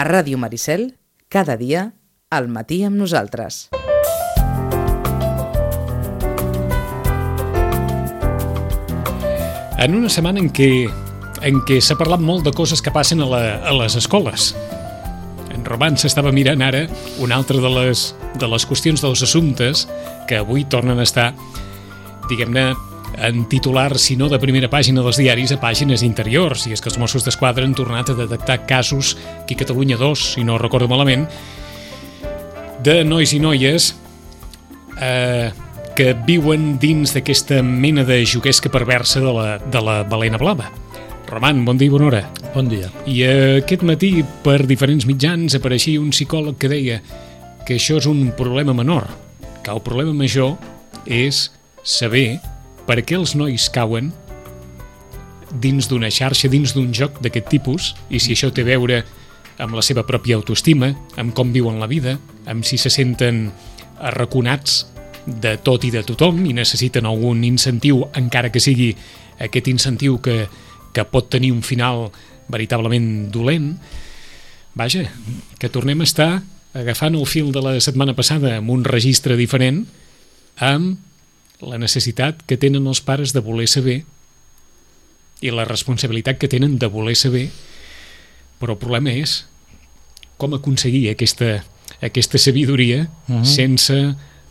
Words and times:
A 0.00 0.04
Ràdio 0.04 0.38
Maricel, 0.40 0.94
cada 1.28 1.58
dia, 1.60 1.90
al 2.32 2.46
matí 2.48 2.78
amb 2.88 2.96
nosaltres. 2.96 3.66
En 9.76 9.98
una 9.98 10.08
setmana 10.08 10.40
en 10.40 10.48
què 10.56 10.70
en 11.44 11.60
què 11.68 11.76
s'ha 11.84 11.98
parlat 12.00 12.24
molt 12.24 12.48
de 12.48 12.54
coses 12.56 12.80
que 12.80 12.94
passen 12.96 13.20
a, 13.20 13.28
la, 13.28 13.42
a 13.60 13.76
les 13.76 13.98
escoles. 14.00 14.54
En 15.52 15.68
Roman 15.68 16.00
s'estava 16.00 16.32
mirant 16.32 16.64
ara 16.64 16.86
una 17.20 17.36
altra 17.36 17.60
de 17.60 17.76
les, 17.76 18.14
de 18.40 18.48
les 18.48 18.68
qüestions 18.72 19.04
dels 19.04 19.28
assumptes 19.28 19.84
que 20.32 20.40
avui 20.40 20.64
tornen 20.64 20.96
a 20.96 21.04
estar, 21.04 21.34
diguem-ne, 22.32 22.70
en 23.18 23.44
titular, 23.48 23.98
si 23.98 24.16
no 24.16 24.28
de 24.28 24.38
primera 24.38 24.70
pàgina 24.70 25.02
dels 25.04 25.18
diaris, 25.20 25.52
a 25.52 25.60
pàgines 25.60 26.04
interiors. 26.06 26.66
I 26.66 26.74
és 26.76 26.82
que 26.82 26.90
els 26.92 26.98
Mossos 27.00 27.26
d'Esquadra 27.26 27.64
han 27.66 27.74
tornat 27.74 28.10
a 28.10 28.18
detectar 28.18 28.62
casos, 28.66 29.16
aquí 29.42 29.56
a 29.58 29.62
Catalunya 29.64 29.98
dos, 30.00 30.34
si 30.34 30.44
no 30.44 30.58
recordo 30.58 30.88
malament, 30.88 31.26
de 32.84 33.02
nois 33.04 33.34
i 33.36 33.40
noies 33.42 33.90
eh, 35.00 35.50
que 35.96 36.14
viuen 36.26 36.78
dins 36.80 37.12
d'aquesta 37.12 37.60
mena 37.62 38.06
de 38.08 38.22
juguesca 38.24 38.70
perversa 38.72 39.20
de 39.20 39.32
la, 39.36 39.48
de 39.58 39.82
la 39.84 40.02
balena 40.08 40.40
blava. 40.40 40.70
Roman, 41.30 41.64
bon 41.64 41.78
dia 41.78 41.86
i 41.86 41.92
bona 41.92 42.08
hora. 42.08 42.22
Bon 42.54 42.66
dia. 42.66 42.88
I 43.06 43.20
aquest 43.60 43.84
matí, 43.86 44.24
per 44.42 44.64
diferents 44.66 45.06
mitjans, 45.06 45.54
apareixia 45.54 46.00
un 46.02 46.10
psicòleg 46.14 46.56
que 46.58 46.70
deia 46.72 46.96
que 47.66 47.76
això 47.78 48.00
és 48.00 48.08
un 48.10 48.32
problema 48.38 48.74
menor, 48.74 49.06
que 49.62 49.70
el 49.70 49.82
problema 49.84 50.14
major 50.16 50.56
és 51.06 51.50
saber 51.84 52.40
per 52.90 53.04
què 53.06 53.14
els 53.14 53.36
nois 53.38 53.68
cauen 53.70 54.08
dins 55.62 55.86
d'una 55.86 56.10
xarxa, 56.10 56.48
dins 56.50 56.72
d'un 56.74 56.90
joc 56.94 57.20
d'aquest 57.22 57.46
tipus, 57.46 57.92
i 58.10 58.18
si 58.18 58.34
això 58.34 58.50
té 58.50 58.64
a 58.64 58.70
veure 58.70 59.04
amb 59.62 59.76
la 59.78 59.82
seva 59.86 60.02
pròpia 60.08 60.34
autoestima, 60.34 60.88
amb 61.20 61.34
com 61.36 61.52
viuen 61.54 61.78
la 61.78 61.86
vida, 61.90 62.16
amb 62.50 62.66
si 62.66 62.80
se 62.82 62.90
senten 62.90 63.44
arraconats 64.10 64.88
de 65.26 65.54
tot 65.62 65.84
i 65.86 65.92
de 65.94 66.02
tothom 66.06 66.40
i 66.48 66.54
necessiten 66.56 67.06
algun 67.06 67.44
incentiu, 67.46 68.08
encara 68.18 68.50
que 68.50 68.62
sigui 68.62 68.88
aquest 69.38 69.68
incentiu 69.70 70.18
que, 70.24 70.48
que 70.90 71.04
pot 71.06 71.28
tenir 71.30 71.52
un 71.54 71.62
final 71.62 72.08
veritablement 72.50 73.28
dolent. 73.30 73.76
Vaja, 74.74 75.04
que 75.62 75.70
tornem 75.70 76.02
a 76.02 76.08
estar 76.08 76.30
agafant 76.74 77.14
el 77.14 77.26
fil 77.26 77.54
de 77.54 77.62
la 77.62 77.76
setmana 77.82 78.16
passada 78.18 78.56
amb 78.56 78.74
un 78.74 78.82
registre 78.86 79.38
diferent 79.38 79.84
amb 80.58 80.98
la 81.60 81.78
necessitat 81.78 82.42
que 82.46 82.58
tenen 82.60 82.86
els 82.88 83.02
pares 83.04 83.34
de 83.36 83.42
voler 83.44 83.68
saber 83.68 84.00
i 85.40 85.52
la 85.52 85.66
responsabilitat 85.68 86.38
que 86.40 86.48
tenen 86.48 86.78
de 86.80 86.88
voler 86.88 87.16
saber 87.16 87.48
però 88.60 88.76
el 88.76 88.80
problema 88.80 89.12
és 89.12 89.44
com 90.40 90.54
aconseguir 90.56 91.08
aquesta, 91.10 91.60
aquesta 92.00 92.38
sabidoria 92.38 93.08
uh 93.28 93.40
-huh. 93.40 93.44
sense 93.44 93.96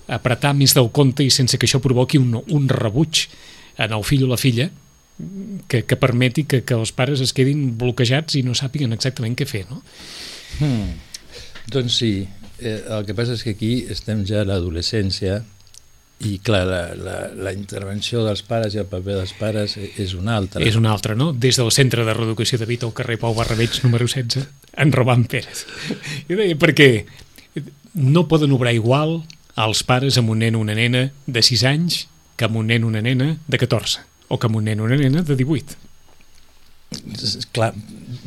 apretar 0.08 0.54
més 0.54 0.74
del 0.74 0.92
compte 0.92 1.24
i 1.24 1.30
sense 1.30 1.58
que 1.58 1.68
això 1.68 1.80
provoqui 1.80 2.18
un, 2.18 2.42
un 2.48 2.70
rebuig 2.70 3.28
en 3.78 3.94
el 3.94 4.04
fill 4.04 4.24
o 4.24 4.28
la 4.28 4.38
filla 4.38 4.70
que, 5.68 5.84
que 5.86 5.96
permeti 5.96 6.46
que, 6.46 6.64
que 6.64 6.74
els 6.74 6.92
pares 6.96 7.22
es 7.22 7.34
quedin 7.36 7.78
bloquejats 7.78 8.36
i 8.40 8.44
no 8.44 8.56
sàpiguen 8.56 8.96
exactament 8.96 9.36
què 9.36 9.46
fer, 9.46 9.66
no? 9.70 9.82
Hmm. 10.60 10.96
Doncs 11.70 12.00
sí, 12.02 12.28
eh, 12.60 12.84
el 12.88 13.06
que 13.06 13.14
passa 13.14 13.36
és 13.36 13.44
que 13.44 13.54
aquí 13.58 13.86
estem 13.92 14.26
ja 14.26 14.42
a 14.42 14.48
l'adolescència 14.48 15.44
i 16.20 16.38
clar, 16.44 16.66
la, 16.68 16.82
la, 17.00 17.18
la 17.32 17.54
intervenció 17.56 18.26
dels 18.26 18.42
pares 18.44 18.76
i 18.76 18.82
el 18.82 18.88
paper 18.92 19.16
dels 19.22 19.32
pares 19.40 19.78
és 19.80 20.14
una 20.18 20.36
altra. 20.36 20.60
És 20.66 20.76
una 20.76 20.92
altra, 20.92 21.16
no? 21.16 21.32
Des 21.32 21.56
del 21.60 21.72
Centre 21.72 22.04
de 22.04 22.16
Reeducació 22.16 22.60
de 22.60 22.68
Vita 22.68 22.88
al 22.90 22.96
carrer 22.98 23.16
Pau 23.22 23.36
Barrabeig, 23.38 23.80
número 23.86 24.08
16, 24.08 24.44
en 24.84 24.92
Roman 24.92 25.24
Pérez. 25.32 25.64
I 26.28 26.36
deia, 26.36 26.60
perquè 26.60 26.90
no 27.96 28.28
poden 28.28 28.52
obrar 28.52 28.76
igual 28.76 29.22
als 29.56 29.84
pares 29.88 30.20
amb 30.20 30.32
un 30.36 30.44
nen 30.44 30.60
o 30.60 30.64
una 30.64 30.76
nena 30.76 31.10
de 31.26 31.44
6 31.44 31.64
anys 31.72 32.04
que 32.40 32.48
amb 32.48 32.60
un 32.60 32.68
nen 32.68 32.84
o 32.84 32.92
una 32.92 33.04
nena 33.04 33.38
de 33.48 33.60
14 33.60 34.04
o 34.28 34.38
que 34.40 34.48
amb 34.48 34.60
un 34.60 34.68
nen 34.68 34.80
o 34.80 34.88
una 34.88 35.00
nena 35.00 35.24
de 35.24 35.36
18. 35.40 35.88
Clar, 37.54 37.74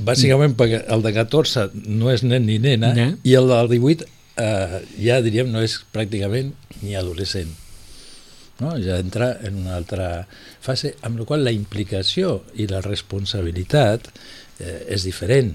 bàsicament 0.06 0.54
perquè 0.58 0.84
el 0.92 1.02
de 1.04 1.12
14 1.16 1.70
no 1.88 2.12
és 2.12 2.22
nen 2.22 2.46
ni 2.46 2.60
nena 2.62 2.92
Ne? 2.94 3.08
i 3.26 3.34
el 3.38 3.48
del 3.50 3.72
18 3.72 4.06
eh, 4.38 4.82
ja 5.02 5.20
diríem 5.24 5.50
no 5.52 5.60
és 5.64 5.80
pràcticament 5.94 6.52
ni 6.82 6.96
adolescent. 6.98 7.50
No? 8.62 8.76
Ja 8.78 9.00
entra 9.02 9.32
en 9.42 9.58
una 9.64 9.76
altra 9.76 10.28
fase, 10.62 10.94
amb 11.02 11.18
la 11.20 11.26
qual 11.28 11.44
la 11.44 11.54
implicació 11.54 12.42
i 12.54 12.68
la 12.70 12.80
responsabilitat 12.84 14.08
eh, 14.60 14.86
és 14.94 15.04
diferent. 15.08 15.52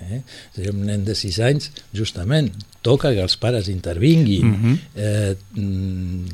Eh? 0.00 0.20
Dir, 0.56 0.70
un 0.72 0.84
nen 0.88 1.04
de 1.04 1.14
6 1.16 1.40
anys, 1.44 1.70
justament, 1.96 2.50
toca 2.84 3.12
que 3.12 3.20
els 3.24 3.36
pares 3.40 3.68
intervinguin, 3.68 4.46
Mhm. 4.46 4.54
mm 4.54 4.76
-hmm. 4.76 4.78
eh, 4.94 5.36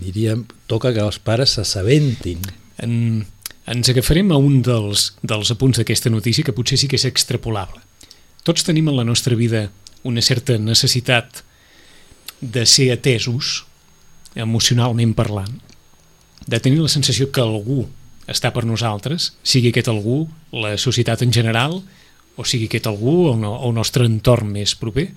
diríem, 0.04 0.46
toca 0.66 0.92
que 0.92 1.00
els 1.00 1.18
pares 1.18 1.50
s'assabentin. 1.56 2.40
En, 2.78 3.26
ens 3.66 3.88
agafarem 3.88 4.30
a 4.32 4.36
un 4.36 4.62
dels, 4.62 5.14
dels 5.22 5.50
apunts 5.50 5.78
d'aquesta 5.78 6.10
notícia 6.10 6.44
que 6.44 6.52
potser 6.52 6.78
sí 6.78 6.86
que 6.88 6.96
és 6.96 7.04
extrapolable. 7.04 7.80
Tots 8.44 8.62
tenim 8.62 8.88
en 8.88 8.96
la 8.96 9.04
nostra 9.04 9.34
vida 9.34 9.70
una 10.04 10.22
certa 10.22 10.56
necessitat 10.58 11.42
de 12.40 12.66
ser 12.66 12.92
atesos, 12.92 13.64
emocionalment 14.34 15.14
parlant, 15.14 15.60
de 16.46 16.60
tenir 16.62 16.80
la 16.80 16.92
sensació 16.92 17.30
que 17.34 17.42
algú 17.42 17.84
està 18.30 18.50
per 18.54 18.64
nosaltres, 18.66 19.32
sigui 19.46 19.70
aquest 19.70 19.90
algú 19.90 20.24
la 20.54 20.74
societat 20.78 21.22
en 21.22 21.34
general 21.34 21.80
o 22.36 22.44
sigui 22.44 22.68
aquest 22.68 22.88
algú 22.90 23.30
el, 23.32 23.44
el 23.44 23.74
nostre 23.74 24.06
entorn 24.06 24.50
més 24.52 24.74
proper. 24.78 25.08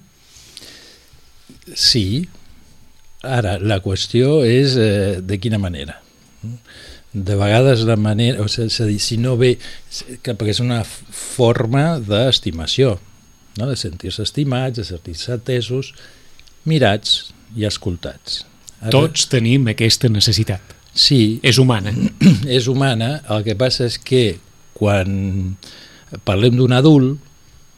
Sí, 1.76 2.24
ara 3.22 3.58
la 3.60 3.80
qüestió 3.84 4.40
és 4.48 4.78
eh, 4.80 5.20
de 5.22 5.40
quina 5.42 5.60
manera. 5.62 6.00
De 7.12 7.36
vegades 7.36 7.84
la 7.90 7.98
manera, 8.00 8.46
o 8.46 8.48
sigui, 8.48 8.70
és 8.70 8.80
a 8.80 8.88
dir, 8.88 9.00
si 9.04 9.20
no 9.20 9.36
ve, 9.40 9.56
que, 10.24 10.34
perquè 10.34 10.56
és 10.56 10.64
una 10.64 10.82
forma 10.86 12.00
d'estimació, 12.00 12.96
no? 13.60 13.68
de 13.68 13.76
sentir-se 13.80 14.24
estimats, 14.24 14.80
de 14.80 14.88
sentir-se 14.88 15.36
atesos, 15.36 15.92
mirats 16.70 17.34
i 17.58 17.68
escoltats. 17.68 18.46
Ara, 18.80 18.94
Tots 18.96 19.28
tenim 19.28 19.68
aquesta 19.74 20.08
necessitat. 20.12 20.79
Sí, 20.94 21.40
És 21.44 21.60
humana. 21.62 21.94
és 22.58 22.68
humana, 22.68 23.22
el 23.30 23.44
que 23.46 23.56
passa 23.60 23.86
és 23.88 23.98
que 24.02 24.40
quan 24.74 25.58
parlem 26.26 26.58
d'un 26.58 26.74
adult, 26.74 27.20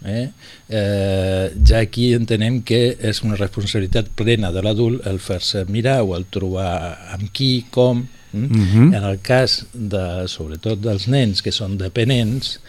eh, 0.06 0.30
eh, 0.70 1.52
ja 1.68 1.82
aquí 1.82 2.12
entenem 2.18 2.62
que 2.66 2.96
és 2.98 3.22
una 3.26 3.38
responsabilitat 3.38 4.12
plena 4.18 4.52
de 4.54 4.64
l'adult 4.64 5.06
el 5.10 5.20
fer-se 5.22 5.66
mirar 5.70 6.02
o 6.06 6.16
el 6.18 6.28
trobar 6.32 6.72
amb 7.18 7.30
qui, 7.34 7.68
com... 7.70 8.06
Mm? 8.32 8.48
Mhm. 8.48 8.94
En 8.96 9.04
el 9.04 9.18
cas, 9.20 9.66
de, 9.74 10.24
sobretot 10.32 10.80
dels 10.80 11.10
nens 11.12 11.42
que 11.44 11.52
són 11.52 11.76
dependents, 11.76 12.62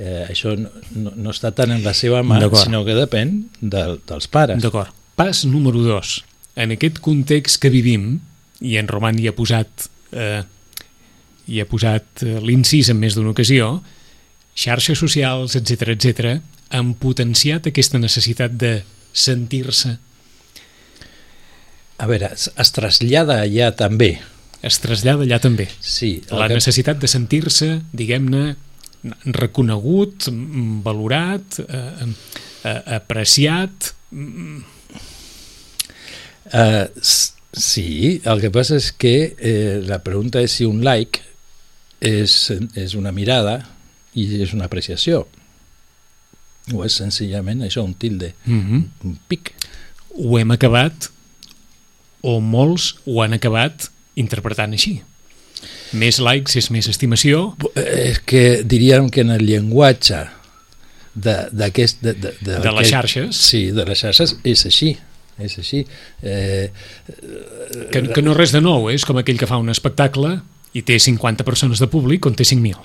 eh, 0.00 0.24
això 0.30 0.54
no, 0.56 1.12
no, 1.12 1.28
està 1.28 1.50
tant 1.52 1.74
en 1.74 1.84
la 1.84 1.92
seva 1.92 2.22
mà, 2.24 2.40
sinó 2.56 2.80
que 2.86 2.96
depèn 2.96 3.34
de, 3.60 3.82
dels 4.08 4.30
pares. 4.32 4.62
D'acord. 4.64 4.94
Pas 5.20 5.44
número 5.44 5.82
2. 5.84 6.14
En 6.56 6.72
aquest 6.72 7.02
context 7.04 7.60
que 7.60 7.68
vivim, 7.68 8.14
i 8.60 8.76
en 8.80 8.88
Roman 8.88 9.18
hi 9.18 9.28
ha 9.28 9.32
posat, 9.36 9.88
eh, 10.12 10.42
hi 11.48 11.60
ha 11.60 11.66
posat 11.66 12.22
eh, 12.26 12.38
l'incís 12.44 12.90
en 12.92 12.98
més 13.00 13.14
d'una 13.16 13.32
ocasió, 13.32 13.82
xarxes 14.54 14.98
socials, 14.98 15.56
etc 15.56 15.94
etc, 15.96 16.34
han 16.70 16.94
potenciat 16.94 17.66
aquesta 17.70 17.98
necessitat 17.98 18.52
de 18.60 18.82
sentir-se, 19.12 19.96
A 22.00 22.06
veure, 22.08 22.30
es, 22.32 22.70
trasllada 22.72 23.42
allà 23.44 23.66
també. 23.76 24.14
es 24.62 24.78
trasllada 24.80 25.24
allà 25.26 25.38
també. 25.40 25.66
Sí, 25.80 26.22
La 26.30 26.46
que- 26.48 26.54
necessitat 26.54 26.96
de 26.98 27.06
sentir-se, 27.08 27.82
diguem-ne, 27.92 28.56
reconegut, 29.24 30.28
mm, 30.30 30.80
valorat, 30.82 31.58
eh, 31.60 32.06
eh, 32.64 32.82
apreciat... 32.96 33.94
mm, 34.10 34.62
Uh, 36.52 36.88
sí, 37.52 38.20
el 38.24 38.40
que 38.40 38.52
passa 38.54 38.78
és 38.78 38.90
que 38.92 39.34
eh, 39.36 39.80
la 39.86 40.00
pregunta 40.06 40.42
és 40.42 40.54
si 40.58 40.68
un 40.68 40.84
like 40.86 41.22
és, 42.00 42.52
és 42.78 42.94
una 42.96 43.12
mirada 43.12 43.60
i 44.14 44.26
és 44.42 44.54
una 44.56 44.66
apreciació 44.70 45.26
o 46.74 46.84
és 46.86 46.96
senzillament 47.00 47.64
això, 47.66 47.82
un 47.84 47.94
tilde, 47.98 48.34
mhm. 48.44 48.82
un 49.04 49.16
pic. 49.28 49.54
ho 50.10 50.38
hem 50.38 50.50
acabat 50.50 51.10
o 52.22 52.40
molts 52.40 52.96
ho 53.06 53.22
han 53.22 53.32
acabat 53.32 53.88
interpretant 54.20 54.74
així. 54.76 55.00
Més 55.96 56.18
likes 56.22 56.56
és 56.56 56.70
més 56.70 56.88
estimació, 56.88 57.54
Eh, 57.74 58.10
És 58.10 58.18
que 58.20 58.62
diríem 58.64 59.10
que 59.10 59.22
en 59.22 59.30
el 59.30 59.46
llenguatge 59.46 60.26
de, 61.14 61.36
d'aquest... 61.52 62.02
De, 62.02 62.14
de, 62.14 62.34
de, 62.40 62.58
De 62.60 62.72
les 62.72 62.88
xarxes. 62.90 63.36
Sí, 63.36 63.70
de 63.70 63.84
les 63.84 63.98
xarxes 63.98 64.36
és 64.44 64.66
així. 64.66 64.96
És 65.40 65.58
així. 65.58 65.84
Eh, 66.22 66.70
que, 67.92 68.02
que 68.12 68.22
no 68.22 68.34
res 68.36 68.52
de 68.52 68.60
nou, 68.60 68.88
eh? 68.90 68.94
és 68.98 69.04
com 69.08 69.18
aquell 69.20 69.38
que 69.40 69.48
fa 69.50 69.58
un 69.60 69.70
espectacle 69.72 70.36
i 70.76 70.82
té 70.86 70.98
50 71.02 71.44
persones 71.46 71.80
de 71.82 71.88
públic 71.90 72.26
on 72.28 72.36
té 72.38 72.44
5.000. 72.46 72.78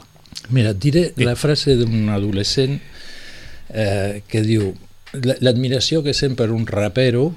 Mira, 0.56 0.72
et 0.75 0.80
diré 0.81 1.06
Sí. 1.16 1.24
la 1.25 1.36
frase 1.36 1.75
d'un 1.80 2.10
adolescent 2.13 2.80
eh, 3.74 4.22
que 4.28 4.42
diu 4.46 4.74
la- 5.13 5.38
l'admiració 5.42 6.04
que 6.04 6.13
sent 6.13 6.36
per 6.36 6.52
un 6.52 6.66
rapero 6.68 7.31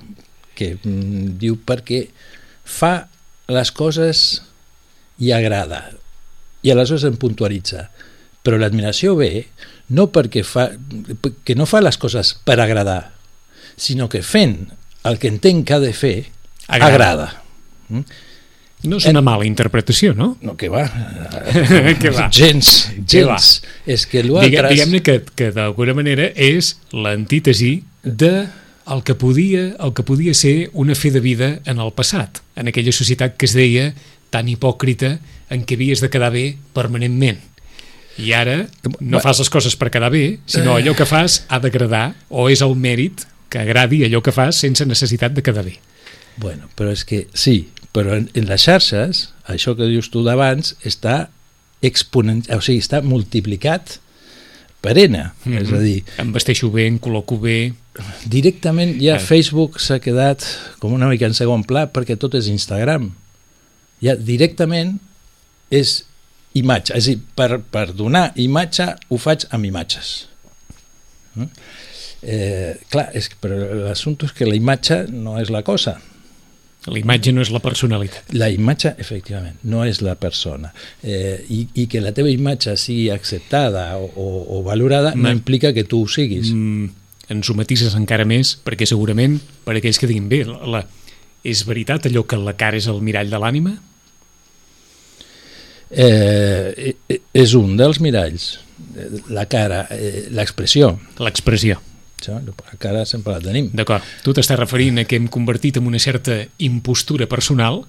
que 0.59 0.75
mm, 0.83 1.39
diu 1.39 1.57
perquè 1.65 2.09
fa 2.65 3.09
les 3.49 3.71
coses 3.73 4.43
i 5.19 5.31
agrada 5.33 5.91
i 6.63 6.71
aleshores 6.75 7.05
em 7.09 7.17
puntualitza 7.17 7.89
però 8.45 8.59
l'admiració 8.59 9.15
ve 9.17 9.47
no 9.95 10.09
perquè 10.13 10.43
fa, 10.45 10.69
que 11.45 11.55
no 11.57 11.65
fa 11.67 11.81
les 11.81 11.97
coses 11.97 12.35
per 12.45 12.59
agradar 12.61 13.15
sinó 13.79 14.09
que 14.13 14.21
fent 14.27 14.67
el 15.05 15.19
que 15.19 15.29
entenc 15.29 15.67
que 15.67 15.75
ha 15.75 15.81
de 15.81 15.93
fer 15.93 16.27
Agrada. 16.67 16.95
agrada, 16.95 17.43
Mm? 17.89 18.03
No 18.85 18.99
és 19.01 19.07
una 19.11 19.23
mala 19.25 19.47
interpretació, 19.47 20.13
no? 20.15 20.37
no, 20.41 20.53
que 20.57 20.69
va, 20.69 20.85
que 22.01 22.11
va. 22.11 22.29
gens, 22.31 22.93
Que 23.11 23.25
va. 23.25 23.35
gens 23.39 23.63
és 23.87 24.05
que 24.07 24.23
l'altre 24.23 24.69
Diguem-ne 24.71 25.01
que, 25.03 25.17
que 25.35 25.49
d'alguna 25.51 25.95
manera 25.99 26.29
és 26.37 26.77
l'antítesi 26.93 27.83
de 28.05 28.47
el 28.89 29.03
que, 29.05 29.17
podia, 29.19 29.75
el 29.81 29.93
que 29.97 30.05
podia 30.07 30.33
ser 30.35 30.71
una 30.75 30.95
fe 30.95 31.11
de 31.11 31.21
vida 31.21 31.49
en 31.67 31.81
el 31.81 31.91
passat, 31.93 32.39
en 32.57 32.69
aquella 32.71 32.93
societat 32.93 33.35
que 33.37 33.47
es 33.49 33.57
deia 33.57 33.95
tan 34.31 34.47
hipòcrita 34.49 35.19
en 35.51 35.65
què 35.67 35.75
havies 35.75 36.01
de 36.05 36.09
quedar 36.13 36.31
bé 36.37 36.57
permanentment. 36.77 37.41
I 38.19 38.33
ara 38.37 38.69
no 39.01 39.19
fas 39.21 39.39
les 39.43 39.51
coses 39.51 39.75
per 39.81 39.91
quedar 39.91 40.11
bé, 40.15 40.39
sinó 40.47 40.77
allò 40.77 40.95
que 40.95 41.07
fas 41.07 41.43
ha 41.49 41.59
d'agradar 41.59 42.15
o 42.29 42.47
és 42.53 42.63
el 42.63 42.77
mèrit 42.79 43.27
que 43.49 43.63
agradi 43.63 44.05
allò 44.05 44.23
que 44.25 44.35
fas 44.35 44.61
sense 44.61 44.87
necessitat 44.87 45.35
de 45.35 45.43
quedar 45.43 45.65
bé. 45.65 45.79
Bueno, 46.39 46.69
però 46.79 46.93
és 46.95 47.05
que 47.05 47.27
sí, 47.35 47.71
però 47.93 48.15
en, 48.17 48.29
en 48.39 48.47
les 48.49 48.63
xarxes, 48.63 49.29
això 49.51 49.75
que 49.77 49.89
dius 49.91 50.11
tu 50.13 50.23
d'abans, 50.27 50.77
està 50.87 51.29
exponent, 51.83 52.45
o 52.55 52.61
sigui, 52.63 52.83
està 52.83 53.03
multiplicat 53.03 53.99
per 54.81 54.97
N. 54.99 55.19
Mm 55.19 55.53
-hmm. 55.53 55.63
És 55.63 55.73
a 55.73 55.79
dir, 55.79 56.05
Em 56.19 56.33
vesteixo 56.33 56.71
bé, 56.71 56.87
em 56.87 56.99
col·loco 56.99 57.41
bé... 57.41 57.75
directament 58.27 59.01
ja 59.03 59.17
Eh. 59.17 59.19
Facebook 59.19 59.81
s'ha 59.81 59.99
quedat 59.99 60.45
com 60.79 60.93
una 60.93 61.09
mica 61.09 61.27
en 61.27 61.35
segon 61.35 61.65
pla 61.65 61.93
perquè 61.93 62.17
tot 62.17 62.35
és 62.35 62.47
Instagram. 62.47 63.11
Ja 64.01 64.15
directament 64.15 65.01
és 65.71 66.05
imatge, 66.53 66.95
és 66.95 67.05
a 67.05 67.09
dir, 67.09 67.19
per, 67.35 67.61
per 67.71 67.93
donar 67.93 68.33
imatge 68.37 68.95
ho 69.09 69.19
faig 69.19 69.47
amb 69.51 69.65
imatges. 69.65 70.29
Mm? 71.35 71.51
Eh, 72.23 72.75
clar, 72.91 73.11
és 73.15 73.29
però 73.41 73.57
l'assumpte 73.87 74.27
és 74.27 74.33
que 74.35 74.47
la 74.49 74.57
imatge 74.59 75.05
no 75.13 75.37
és 75.39 75.51
la 75.55 75.63
cosa. 75.63 75.97
La 76.89 76.97
imatge 76.99 77.33
no 77.35 77.43
és 77.43 77.51
la 77.53 77.61
personalitat. 77.61 78.31
La 78.39 78.49
imatge, 78.51 78.95
efectivament, 78.99 79.59
no 79.69 79.83
és 79.85 80.01
la 80.01 80.15
persona. 80.19 80.71
Eh, 81.03 81.45
i, 81.53 81.61
I 81.83 81.87
que 81.91 82.01
la 82.01 82.13
teva 82.17 82.31
imatge 82.33 82.75
sigui 82.81 83.11
acceptada 83.13 83.91
o, 83.99 84.07
o, 84.17 84.29
o 84.59 84.63
valorada 84.67 85.13
no 85.15 85.27
Ma- 85.29 85.35
implica 85.37 85.73
que 85.77 85.85
tu 85.85 86.03
ho 86.05 86.09
siguis. 86.09 86.51
mm, 86.55 86.89
ens 87.35 87.51
ho 87.51 87.55
matises 87.59 87.95
encara 87.99 88.25
més 88.25 88.55
perquè 88.65 88.87
segurament 88.89 89.37
per 89.67 89.77
aquells 89.77 89.99
que 90.01 90.09
diguin 90.09 90.31
bé, 90.31 90.45
la, 90.49 90.59
la, 90.65 90.81
és 91.45 91.61
veritat 91.69 92.07
allò 92.09 92.23
que 92.27 92.39
la 92.41 92.55
cara 92.57 92.79
és 92.81 92.87
el 92.89 93.03
mirall 93.05 93.29
de 93.31 93.39
l'ànima? 93.43 93.75
Eh, 95.91 96.95
eh, 97.09 97.21
és 97.33 97.55
un 97.57 97.77
dels 97.79 98.01
miralls. 98.05 98.59
Eh, 98.97 99.09
La 99.35 99.47
cara, 99.49 99.87
eh, 99.91 100.27
l'expressió. 100.31 100.99
L'expressió, 101.19 101.79
Això, 102.19 102.41
La 102.43 102.79
cara 102.79 103.05
sempre 103.07 103.33
la 103.33 103.41
tenim. 103.41 103.71
d'acord. 103.73 104.03
Tu 104.25 104.33
t'estàs 104.35 104.59
referint 104.59 104.99
a 104.99 105.05
que 105.05 105.17
hem 105.17 105.29
convertit 105.29 105.77
en 105.79 105.87
una 105.87 105.99
certa 105.99 106.45
impostura 106.59 107.27
personal 107.27 107.85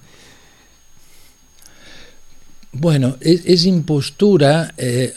Bueno, 2.72 3.16
és, 3.20 3.40
és 3.50 3.64
impostura. 3.66 4.70
Eh, 4.78 5.10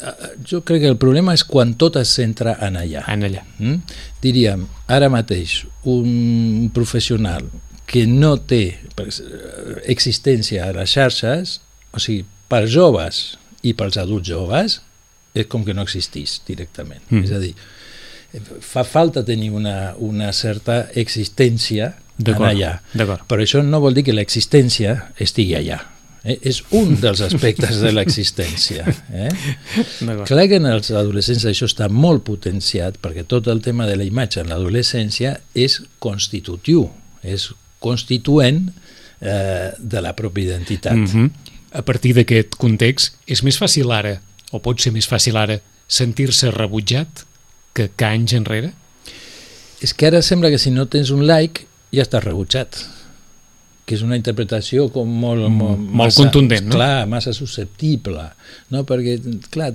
jo 0.49 0.63
crec 0.65 0.81
que 0.81 0.89
el 0.89 0.97
problema 0.97 1.35
és 1.37 1.43
quan 1.45 1.75
tot 1.77 1.99
es 2.01 2.09
centra 2.09 2.55
en 2.65 2.79
allà. 2.81 3.03
en 3.13 3.27
allà. 3.27 3.43
Mm? 3.59 3.75
Diríem, 4.23 4.63
ara 4.89 5.09
mateix, 5.13 5.59
un 5.85 6.71
professional 6.73 7.45
que 7.85 8.07
no 8.09 8.37
té 8.41 8.79
existència 9.85 10.65
a 10.65 10.73
les 10.73 10.95
xarxes, 10.95 11.59
o 11.93 12.01
sigui, 12.01 12.25
per 12.49 12.65
joves 12.65 13.37
i 13.61 13.75
pels 13.77 13.99
adults 14.01 14.27
joves, 14.27 14.79
és 15.37 15.45
com 15.49 15.63
que 15.65 15.75
no 15.77 15.85
existís 15.85 16.39
directament. 16.47 17.03
Mm. 17.11 17.23
És 17.23 17.31
a 17.37 17.41
dir, 17.43 17.53
fa 18.61 18.83
falta 18.83 19.23
tenir 19.25 19.51
una, 19.53 19.93
una 19.97 20.31
certa 20.33 20.87
existència 20.95 21.93
en 22.17 22.45
allà. 22.45 22.77
Però 23.27 23.41
això 23.41 23.63
no 23.65 23.81
vol 23.83 23.93
dir 23.97 24.05
que 24.07 24.15
l'existència 24.15 24.95
estigui 25.21 25.55
allà. 25.57 25.79
Eh? 26.23 26.37
És 26.49 26.61
un 26.71 26.95
dels 27.01 27.21
aspectes 27.25 27.81
de 27.83 27.91
l'existència. 27.93 28.85
Eh? 29.13 29.29
Clar 30.25 30.47
que 30.49 30.57
en 30.57 30.65
els 30.65 30.89
adolescents 30.91 31.45
això 31.49 31.67
està 31.69 31.89
molt 31.91 32.23
potenciat 32.25 32.97
perquè 33.03 33.25
tot 33.29 33.47
el 33.51 33.61
tema 33.61 33.85
de 33.89 33.97
la 33.99 34.07
imatge 34.07 34.41
en 34.41 34.49
l'adolescència 34.49 35.35
és 35.53 35.77
constitutiu, 36.01 36.87
és 37.21 37.51
constituent 37.83 38.65
eh, 39.21 39.69
de 39.77 40.01
la 40.01 40.15
pròpia 40.17 40.49
identitat. 40.49 40.97
Mm 40.97 41.05
-hmm. 41.05 41.29
A 41.73 41.81
partir 41.81 42.13
d'aquest 42.13 42.55
context, 42.57 43.15
és 43.25 43.43
més 43.43 43.57
fàcil 43.57 43.91
ara, 43.91 44.21
o 44.51 44.59
pot 44.59 44.79
ser 44.79 44.91
més 44.93 45.09
fàcil 45.09 45.37
ara, 45.37 45.59
sentir-se 45.87 46.51
rebutjat 46.51 47.25
que, 47.73 47.89
que 47.95 48.05
anys 48.05 48.33
enrere? 48.37 48.73
És 49.83 49.93
que 49.93 50.07
ara 50.07 50.21
sembla 50.23 50.49
que 50.53 50.59
si 50.61 50.71
no 50.71 50.85
tens 50.87 51.09
un 51.11 51.25
like 51.27 51.65
ja 51.93 52.03
estàs 52.05 52.23
rebutjat 52.23 52.77
que 53.85 53.97
és 53.97 54.01
una 54.05 54.15
interpretació 54.15 54.85
com 54.93 55.09
molt, 55.11 55.43
Mm, 55.49 55.57
molt, 55.59 55.79
molt 56.01 56.15
contundent, 56.15 56.69
no? 56.69 56.77
Clar, 56.77 57.05
massa 57.11 57.33
susceptible, 57.35 58.29
no? 58.71 58.85
perquè, 58.87 59.17
clar, 59.51 59.73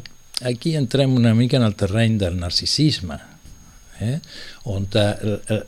aquí 0.48 0.72
entrem 0.76 1.12
una 1.18 1.34
mica 1.34 1.58
en 1.58 1.66
el 1.66 1.74
terreny 1.76 2.16
del 2.18 2.38
narcisisme, 2.40 3.18
eh? 4.00 4.14
on 4.64 4.86
el- 4.94 5.64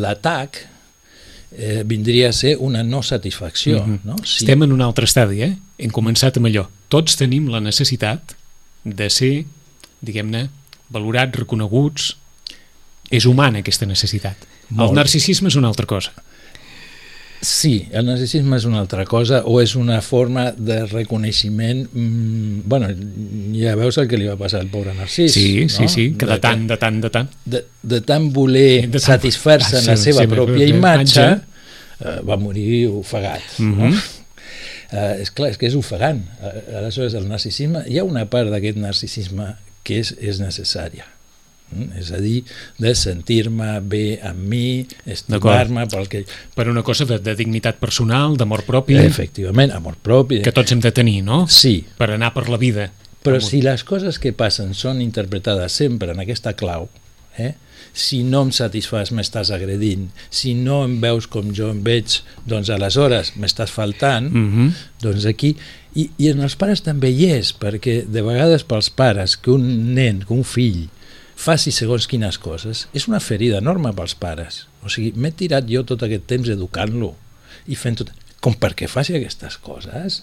l'atac 0.00 0.62
eh, 1.52 1.82
vindria 1.84 2.30
a 2.30 2.32
ser 2.32 2.56
una 2.58 2.82
no 2.82 3.02
satisfacció. 3.02 3.82
Mhm. 3.84 4.00
no? 4.04 4.16
Sí. 4.24 4.44
Estem 4.44 4.62
en 4.62 4.72
un 4.72 4.80
altre 4.80 5.04
estadi, 5.04 5.42
eh? 5.42 5.56
Hem 5.78 5.90
començat 5.92 6.36
amb 6.40 6.46
allò. 6.48 6.66
Tots 6.88 7.16
tenim 7.16 7.48
la 7.52 7.60
necessitat 7.60 8.34
de 8.84 9.10
ser, 9.10 9.44
diguem-ne, 10.00 10.48
valorats, 10.90 11.38
reconeguts. 11.38 12.16
És 13.10 13.24
humana 13.24 13.60
aquesta 13.62 13.86
necessitat. 13.86 14.36
Molt. 14.70 14.90
El 14.90 14.96
narcisisme 14.96 15.46
és 15.48 15.54
una 15.56 15.68
altra 15.68 15.86
cosa. 15.86 16.10
Sí, 17.46 17.86
el 17.92 18.06
narcisisme 18.08 18.56
és 18.56 18.64
una 18.66 18.80
altra 18.80 19.04
cosa 19.06 19.42
o 19.44 19.58
és 19.60 19.74
una 19.76 20.00
forma 20.02 20.48
de 20.56 20.78
reconeixement 20.88 21.82
mm, 21.92 22.62
bueno, 22.64 22.88
ja 23.54 23.74
veus 23.76 23.98
el 24.00 24.08
que 24.08 24.16
li 24.18 24.26
va 24.26 24.38
passar 24.40 24.62
al 24.64 24.70
pobre 24.72 24.94
Narcís 24.96 25.34
Sí, 25.36 25.68
sí, 25.68 25.82
no? 25.84 25.88
sí, 25.92 26.06
que 26.18 26.26
de 26.26 26.38
tant, 26.42 26.64
de 26.66 26.78
tant, 26.80 26.96
de 27.04 27.10
tant. 27.12 27.28
de, 27.44 27.60
de 27.82 28.00
tant 28.08 28.30
voler 28.32 28.86
De 28.88 28.96
tant- 28.98 29.04
satisfer-se 29.04 29.78
en 29.82 29.86
la 29.86 29.92
Ah, 29.92 30.00
sí, 30.00 30.08
seva 30.14 30.24
sí, 30.24 30.30
pròpia 30.32 30.64
sí, 30.64 30.72
imatge 30.72 31.26
eh, 31.28 32.16
va 32.26 32.38
morir 32.40 32.88
ofegat 32.88 33.44
Mhm. 33.60 33.78
no? 33.84 33.92
eh, 34.96 35.20
és 35.20 35.30
clar, 35.30 35.50
és 35.52 35.58
que 35.60 35.68
és 35.68 35.76
ofegant 35.76 36.24
Eh, 36.40 36.78
aleshores 36.80 37.14
el 37.14 37.28
narcisisme 37.28 37.84
hi 37.86 37.98
ha 38.00 38.04
una 38.08 38.24
part 38.32 38.48
d'aquest 38.50 38.80
narcisisme 38.80 39.52
que 39.86 40.00
és, 40.02 40.14
és 40.18 40.42
necessària 40.42 41.06
Mm? 41.66 41.96
és 41.98 42.12
a 42.14 42.20
dir, 42.22 42.44
de 42.78 42.92
sentir-me 42.94 43.80
bé 43.82 44.20
amb 44.22 44.38
mi, 44.52 44.86
estimar-me 45.04 45.88
pel 45.90 46.04
que... 46.06 46.20
Per 46.54 46.68
una 46.70 46.84
cosa 46.86 47.02
de, 47.10 47.16
de 47.18 47.34
dignitat 47.34 47.80
personal, 47.82 48.36
d'amor 48.38 48.62
propi, 48.68 48.94
Efectivament, 49.02 49.72
amor 49.74 49.96
propi. 49.98 50.38
que 50.46 50.52
tots 50.54 50.70
hem 50.76 50.78
de 50.84 50.92
tenir, 50.94 51.24
no? 51.26 51.40
Sí, 51.50 51.80
Per 51.98 52.06
anar 52.14 52.30
per 52.36 52.44
la 52.54 52.60
vida. 52.62 52.92
però 53.26 53.40
Amb- 53.40 53.48
si 53.48 53.58
les 53.66 53.82
coses 53.82 54.20
que 54.22 54.30
passen 54.32 54.74
són 54.78 55.00
interpretades 55.02 55.74
sempre 55.74 56.12
en 56.14 56.22
aquesta 56.22 56.52
clau, 56.54 56.86
eh? 57.36 57.56
Si 57.96 58.18
no 58.28 58.42
em 58.44 58.50
satisfàs 58.52 59.08
m'estàs 59.16 59.48
agredint, 59.56 60.10
si 60.28 60.52
no 60.54 60.82
em 60.84 60.98
veus 61.00 61.24
com 61.32 61.48
jo 61.56 61.70
em 61.72 61.78
veig, 61.86 62.18
doncs 62.44 62.68
aleshores 62.74 63.32
m'estàs 63.40 63.72
faltant, 63.72 64.28
Mhm. 64.32 64.70
doncs 65.02 65.24
aquí... 65.26 65.54
I, 65.96 66.10
I 66.20 66.26
en 66.28 66.42
els 66.44 66.52
pares 66.60 66.82
també 66.84 67.08
hi 67.08 67.24
és, 67.32 67.54
perquè 67.56 68.02
de 68.04 68.20
vegades 68.20 68.66
pels 68.68 68.90
pares 68.92 69.32
que 69.40 69.48
un 69.54 69.94
nen, 69.96 70.18
que 70.28 70.34
un 70.36 70.42
fill, 70.44 70.90
faci 71.40 71.72
segons 71.72 72.04
quines 72.06 72.36
coses, 72.36 72.82
és 72.92 73.06
una 73.08 73.16
ferida 73.20 73.62
enorme 73.64 73.94
pels 73.96 74.12
pares. 74.14 74.66
O 74.84 74.90
sigui, 74.92 75.14
m'he 75.16 75.30
tirat 75.32 75.64
jo 75.72 75.80
tot 75.88 76.04
aquest 76.04 76.26
temps 76.28 76.50
educant-lo 76.52 77.14
i 77.66 77.74
fent 77.80 77.96
tot 78.02 78.12
com 78.40 78.54
perquè 78.60 78.86
faci 78.86 79.16
aquestes 79.16 79.56
coses, 79.58 80.20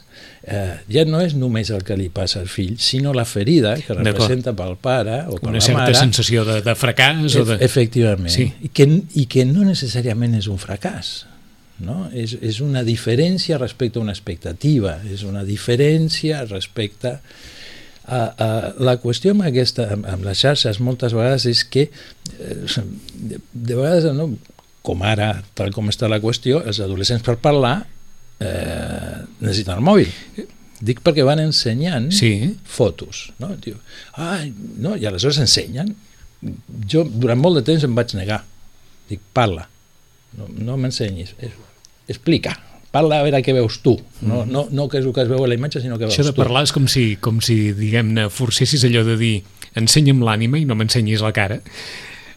eh, 0.47 0.77
ja 0.93 1.03
no 1.09 1.19
és 1.19 1.33
només 1.35 1.71
el 1.73 1.81
que 1.83 1.97
li 1.99 2.07
passa 2.13 2.39
al 2.39 2.47
fill, 2.47 2.77
sinó 2.79 3.11
la 3.13 3.25
ferida 3.25 3.73
que 3.81 3.95
representa 3.97 4.53
pel 4.55 4.77
pare 4.79 5.23
o 5.27 5.39
per 5.41 5.49
Una 5.49 5.57
la 5.59 5.65
certa 5.65 5.81
mare. 5.81 5.95
sensació 5.97 6.45
de, 6.47 6.61
de 6.63 6.75
fracàs 6.79 7.35
o 7.41 7.43
de... 7.49 7.57
Ef- 7.57 7.65
Efectivament. 7.67 8.31
Sí. 8.31 8.45
I, 8.63 8.69
que, 8.69 8.87
I 9.19 9.25
que 9.27 9.43
no 9.49 9.65
necessàriament 9.67 10.37
és 10.39 10.47
un 10.47 10.61
fracàs. 10.61 11.25
No? 11.83 12.05
És, 12.13 12.37
és 12.39 12.61
una 12.63 12.83
diferència 12.85 13.57
respecte 13.57 13.99
a 13.99 14.03
una 14.05 14.13
expectativa, 14.13 14.99
és 15.09 15.23
una 15.27 15.41
diferència 15.43 16.45
respecte 16.45 17.17
a, 18.05 18.19
a 18.37 18.47
la 18.83 18.93
qüestió 19.01 19.33
amb, 19.33 19.43
aquesta, 19.49 19.89
amb, 19.97 20.05
amb 20.07 20.23
les 20.27 20.37
xarxes 20.45 20.79
moltes 20.79 21.15
vegades 21.17 21.47
és 21.49 21.63
que 21.65 21.87
eh, 21.89 22.83
de, 23.15 23.41
de 23.51 23.75
vegades 23.75 24.07
no, 24.15 24.29
com 24.85 25.01
ara, 25.07 25.41
tal 25.57 25.73
com 25.75 25.89
està 25.91 26.07
la 26.11 26.21
qüestió, 26.23 26.61
els 26.63 26.79
adolescents 26.83 27.25
per 27.25 27.35
parlar 27.41 27.81
eh, 28.39 29.21
necessiten 29.41 29.77
el 29.77 29.83
mòbil. 29.85 30.09
Dic 30.83 30.99
perquè 31.05 31.23
van 31.23 31.39
ensenyant 31.39 32.09
Sí. 32.11 32.55
fotos. 32.65 33.31
No? 33.39 33.53
Diu, 33.61 33.75
ah, 34.17 34.41
no, 34.77 34.95
I 34.97 35.05
aleshores 35.07 35.37
ensenyen 35.39 35.93
jo 36.89 37.05
durant 37.07 37.39
molt 37.39 37.55
de 37.61 37.63
temps 37.71 37.83
em 37.87 37.95
vaig 37.95 38.13
negar. 38.19 38.43
Dic, 39.09 39.19
parla, 39.33 39.67
no, 40.37 40.47
no 40.49 40.75
m'ensenyis, 40.77 41.35
explica, 42.07 42.57
parla 42.91 43.19
a 43.19 43.23
veure 43.23 43.41
què 43.43 43.53
veus 43.55 43.79
tu, 43.83 43.93
no, 44.21 44.43
no, 44.45 44.67
no 44.71 44.87
què 44.89 44.99
és 44.99 45.05
el 45.05 45.13
que 45.15 45.21
es 45.23 45.29
veu 45.31 45.43
a 45.43 45.47
la 45.47 45.55
imatge, 45.55 45.81
sinó 45.81 45.95
què 45.95 46.05
veus 46.07 46.13
Això 46.17 46.23
de 46.27 46.33
tu. 46.33 46.41
parlar 46.41 46.63
és 46.67 46.71
com 46.75 46.87
si, 46.87 47.15
com 47.19 47.39
si 47.41 47.71
diguem-ne, 47.73 48.27
forcessis 48.29 48.83
allò 48.87 49.03
de 49.07 49.15
dir 49.17 49.33
ensenya'm 49.79 50.21
l'ànima 50.23 50.59
i 50.59 50.65
no 50.65 50.75
m'ensenyis 50.75 51.21
la 51.23 51.31
cara. 51.35 51.61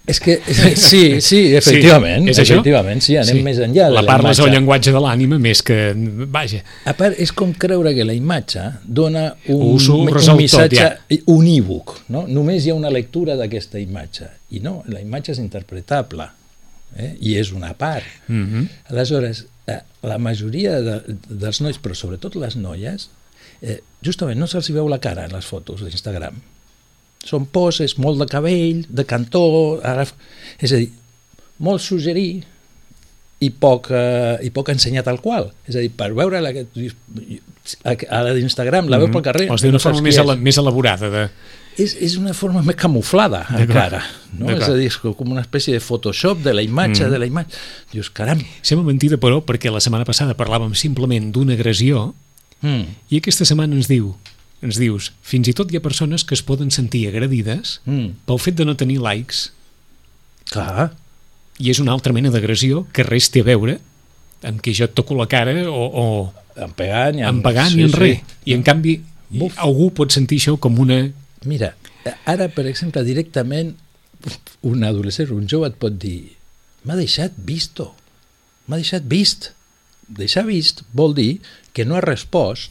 És 0.07 0.21
que, 0.23 0.37
sí, 0.89 1.19
sí, 1.21 1.41
efectivament, 1.59 2.29
és 2.31 2.39
això? 2.39 2.61
efectivament, 2.61 3.03
sí, 3.03 3.17
anem 3.19 3.41
més 3.43 3.59
enllà 3.59 3.89
de 3.89 3.97
la 3.97 4.05
la, 4.05 4.13
parla 4.13 4.31
és 4.37 4.41
el 4.45 4.53
llenguatge 4.55 4.95
de 4.95 5.03
l'ànima 5.03 5.39
més 5.43 5.65
que... 5.67 5.79
Vaja, 6.31 6.61
A 6.87 6.95
part, 6.99 7.19
és 7.23 7.33
com 7.35 7.51
creure 7.67 7.91
que 7.97 8.07
la 8.07 8.15
imatge 8.15 8.69
dona 8.87 9.27
un, 9.51 9.65
Us 9.75 9.89
ho 9.91 9.99
un 10.05 10.13
resol 10.15 10.37
tot, 10.37 10.43
missatge 10.45 10.79
ja. 10.79 11.19
unívoc, 11.35 11.97
no? 12.15 12.23
Només 12.31 12.63
hi 12.63 12.71
ha 12.71 12.79
una 12.79 12.93
lectura 12.95 13.35
d'aquesta 13.41 13.83
imatge. 13.83 14.31
I 14.55 14.63
no, 14.63 14.79
la 14.93 15.03
imatge 15.03 15.35
és 15.35 15.43
interpretable, 15.43 16.31
eh? 16.95 17.13
i 17.19 17.35
és 17.41 17.51
una 17.53 17.75
part. 17.75 18.07
mm 18.29 18.47
-hmm. 18.47 18.67
Aleshores, 18.95 19.47
eh, 19.67 19.81
la 20.03 20.19
majoria 20.19 20.81
de, 20.81 21.01
dels 21.29 21.61
nois, 21.61 21.83
però 21.83 21.95
sobretot 21.95 22.37
les 22.37 22.57
noies, 22.57 23.11
eh, 23.61 23.81
justament 24.03 24.39
no 24.39 24.47
se'ls 24.47 24.71
veu 24.71 24.89
la 24.89 24.99
cara 24.99 25.25
en 25.25 25.33
les 25.33 25.47
fotos 25.47 25.83
d'Instagram. 25.83 26.39
Són 27.27 27.47
poses, 27.51 27.97
molt 27.99 28.21
de 28.23 28.29
cabell, 28.31 28.85
de 28.89 29.05
cantó, 29.09 29.45
ara, 29.83 30.07
és 30.63 30.73
a 30.73 30.79
dir, 30.79 30.91
molt 31.59 31.83
suggerir 31.83 32.45
i 33.43 33.51
poc, 33.53 33.91
eh, 33.93 34.39
i 34.47 34.51
poc 34.55 34.71
ensenyar 34.73 35.03
tal 35.05 35.19
qual. 35.21 35.51
És 35.69 35.77
a 35.77 35.83
dir, 35.83 35.91
per 35.93 36.13
veure 36.17 36.41
la 36.41 36.53
a, 37.85 37.93
a 37.93 38.23
la 38.23 38.33
d'Instagram, 38.37 38.89
la 38.89 39.01
veu 39.03 39.11
pel 39.13 39.25
carrer... 39.27 39.49
O 39.51 39.57
sigui, 39.59 39.73
d'una 39.73 39.81
no 39.81 39.83
forma 39.83 40.03
més, 40.07 40.21
més 40.41 40.59
elaborada 40.63 41.11
de... 41.13 41.25
És, 41.77 41.93
és 42.01 42.15
una 42.17 42.33
forma 42.33 42.63
més 42.65 42.77
camuflada, 42.81 43.43
encara. 43.59 43.99
No? 44.39 44.49
És 44.55 44.63
a 44.65 44.73
dir, 44.79 44.87
és 44.89 44.97
com 45.03 45.35
una 45.35 45.43
espècie 45.45 45.75
de 45.77 45.83
Photoshop 45.85 46.41
de 46.47 46.55
la 46.57 46.63
imatge, 46.65 47.05
Mm. 47.05 47.11
de 47.13 47.19
la 47.21 47.27
imatge. 47.29 47.59
Dius, 47.93 48.09
caram, 48.17 48.41
Sembla 48.65 48.87
mentida, 48.87 49.19
però, 49.21 49.43
perquè 49.45 49.69
la 49.73 49.83
setmana 49.85 50.07
passada 50.09 50.37
parlàvem 50.39 50.73
simplement 50.79 51.29
d'una 51.35 51.53
agressió 51.59 52.15
mm, 52.63 53.11
i 53.13 53.21
aquesta 53.21 53.45
setmana 53.45 53.77
ens 53.77 53.91
diu 53.93 54.15
ens 54.65 54.79
dius, 54.81 55.11
fins 55.27 55.51
i 55.51 55.55
tot 55.57 55.73
hi 55.73 55.79
ha 55.79 55.85
persones 55.85 56.25
que 56.25 56.37
es 56.37 56.45
poden 56.47 56.71
sentir 56.75 57.07
agredides 57.11 57.81
mm, 57.85 58.25
pel 58.29 58.41
fet 58.41 58.57
de 58.57 58.65
no 58.65 58.77
tenir 58.79 58.99
likes 59.05 59.51
clar, 60.53 60.91
i 61.61 61.73
és 61.73 61.81
una 61.83 61.93
altra 61.97 62.15
mena 62.17 62.33
d'agressió 62.33 62.87
que 62.97 63.05
res 63.07 63.29
té 63.33 63.45
a 63.45 63.49
veure 63.51 63.79
amb 64.47 64.61
que 64.63 64.75
jo 64.77 64.87
et 64.87 64.95
toco 64.97 65.17
la 65.19 65.29
cara 65.29 65.55
o, 65.69 65.85
o 65.87 66.07
en 66.57 66.73
pegant 66.77 67.19
en, 67.19 67.27
en 67.29 67.43
pagant 67.45 67.73
sí, 67.73 67.81
i 67.81 67.87
en 67.87 67.95
sí. 67.95 68.13
I 68.47 68.57
en 68.57 68.65
canvi, 68.67 68.97
Buf. 69.31 69.57
algú 69.61 69.91
pot 69.97 70.15
sentir 70.15 70.39
això 70.41 70.57
com 70.61 70.79
una... 70.81 71.03
Mira, 71.49 71.75
ara, 72.29 72.49
per 72.53 72.67
exemple, 72.71 73.03
directament 73.05 73.75
un 74.67 74.85
adolescent, 74.87 75.33
un 75.35 75.49
jove 75.51 75.69
et 75.71 75.77
pot 75.81 75.95
dir 76.01 76.37
m'ha 76.87 76.97
deixat 76.99 77.35
visto, 77.37 77.91
m'ha 78.67 78.81
deixat 78.81 79.07
vist. 79.11 79.53
Deixar 80.07 80.45
vist 80.47 80.85
vol 80.95 81.17
dir 81.17 81.41
que 81.75 81.85
no 81.85 81.97
ha 81.99 82.05
respost 82.05 82.71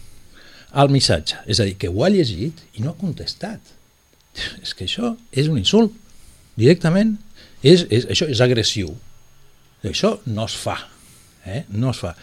al 0.76 0.90
missatge, 0.92 1.38
és 1.48 1.60
a 1.60 1.66
dir, 1.68 1.78
que 1.80 1.88
ho 1.90 2.04
ha 2.04 2.10
llegit 2.12 2.60
i 2.76 2.84
no 2.84 2.92
ha 2.92 3.00
contestat. 3.00 3.60
És 4.62 4.74
que 4.76 4.86
això 4.90 5.14
és 5.32 5.48
un 5.48 5.58
insult, 5.62 5.94
directament, 6.60 7.16
és, 7.64 7.86
és, 7.90 8.06
això 8.12 8.28
és 8.32 8.42
agressiu. 8.44 8.92
Això 9.86 10.16
no 10.26 10.46
es 10.50 10.56
fa, 10.58 10.76
eh? 11.46 11.64
no 11.70 11.92
es 11.94 12.00
fa. 12.02 12.16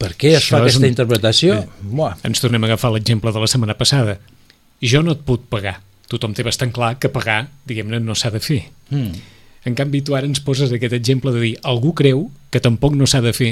Per 0.00 0.12
què 0.18 0.32
es 0.34 0.40
Això 0.40 0.56
fa 0.56 0.62
aquesta 0.64 0.80
un- 0.82 0.88
interpretació? 0.90 1.54
Eh. 1.60 1.68
Buah, 1.82 2.16
Ens 2.26 2.40
tornem 2.42 2.64
a 2.64 2.70
agafar 2.72 2.90
l'exemple 2.94 3.30
de 3.34 3.42
la 3.42 3.46
setmana 3.50 3.76
passada. 3.78 4.16
Jo 4.82 5.02
no 5.06 5.12
et 5.14 5.22
puc 5.26 5.44
pagar. 5.52 5.80
Tothom 6.10 6.34
té 6.34 6.44
bastant 6.46 6.70
clar 6.74 6.96
que 7.02 7.10
pagar, 7.10 7.48
diguem-ne, 7.66 7.98
no 8.00 8.14
s'ha 8.14 8.30
de 8.30 8.40
fer. 8.40 8.62
mm. 8.90 9.32
En 9.66 9.74
canvi, 9.74 9.98
tu 10.06 10.14
ara 10.14 10.26
ens 10.28 10.38
poses 10.38 10.70
aquest 10.70 10.92
exemple 10.94 11.32
de 11.34 11.40
dir 11.42 11.56
algú 11.66 11.90
creu 11.98 12.28
que 12.54 12.60
tampoc 12.62 12.94
no 12.94 13.06
s'ha 13.10 13.18
de 13.20 13.32
fer 13.34 13.48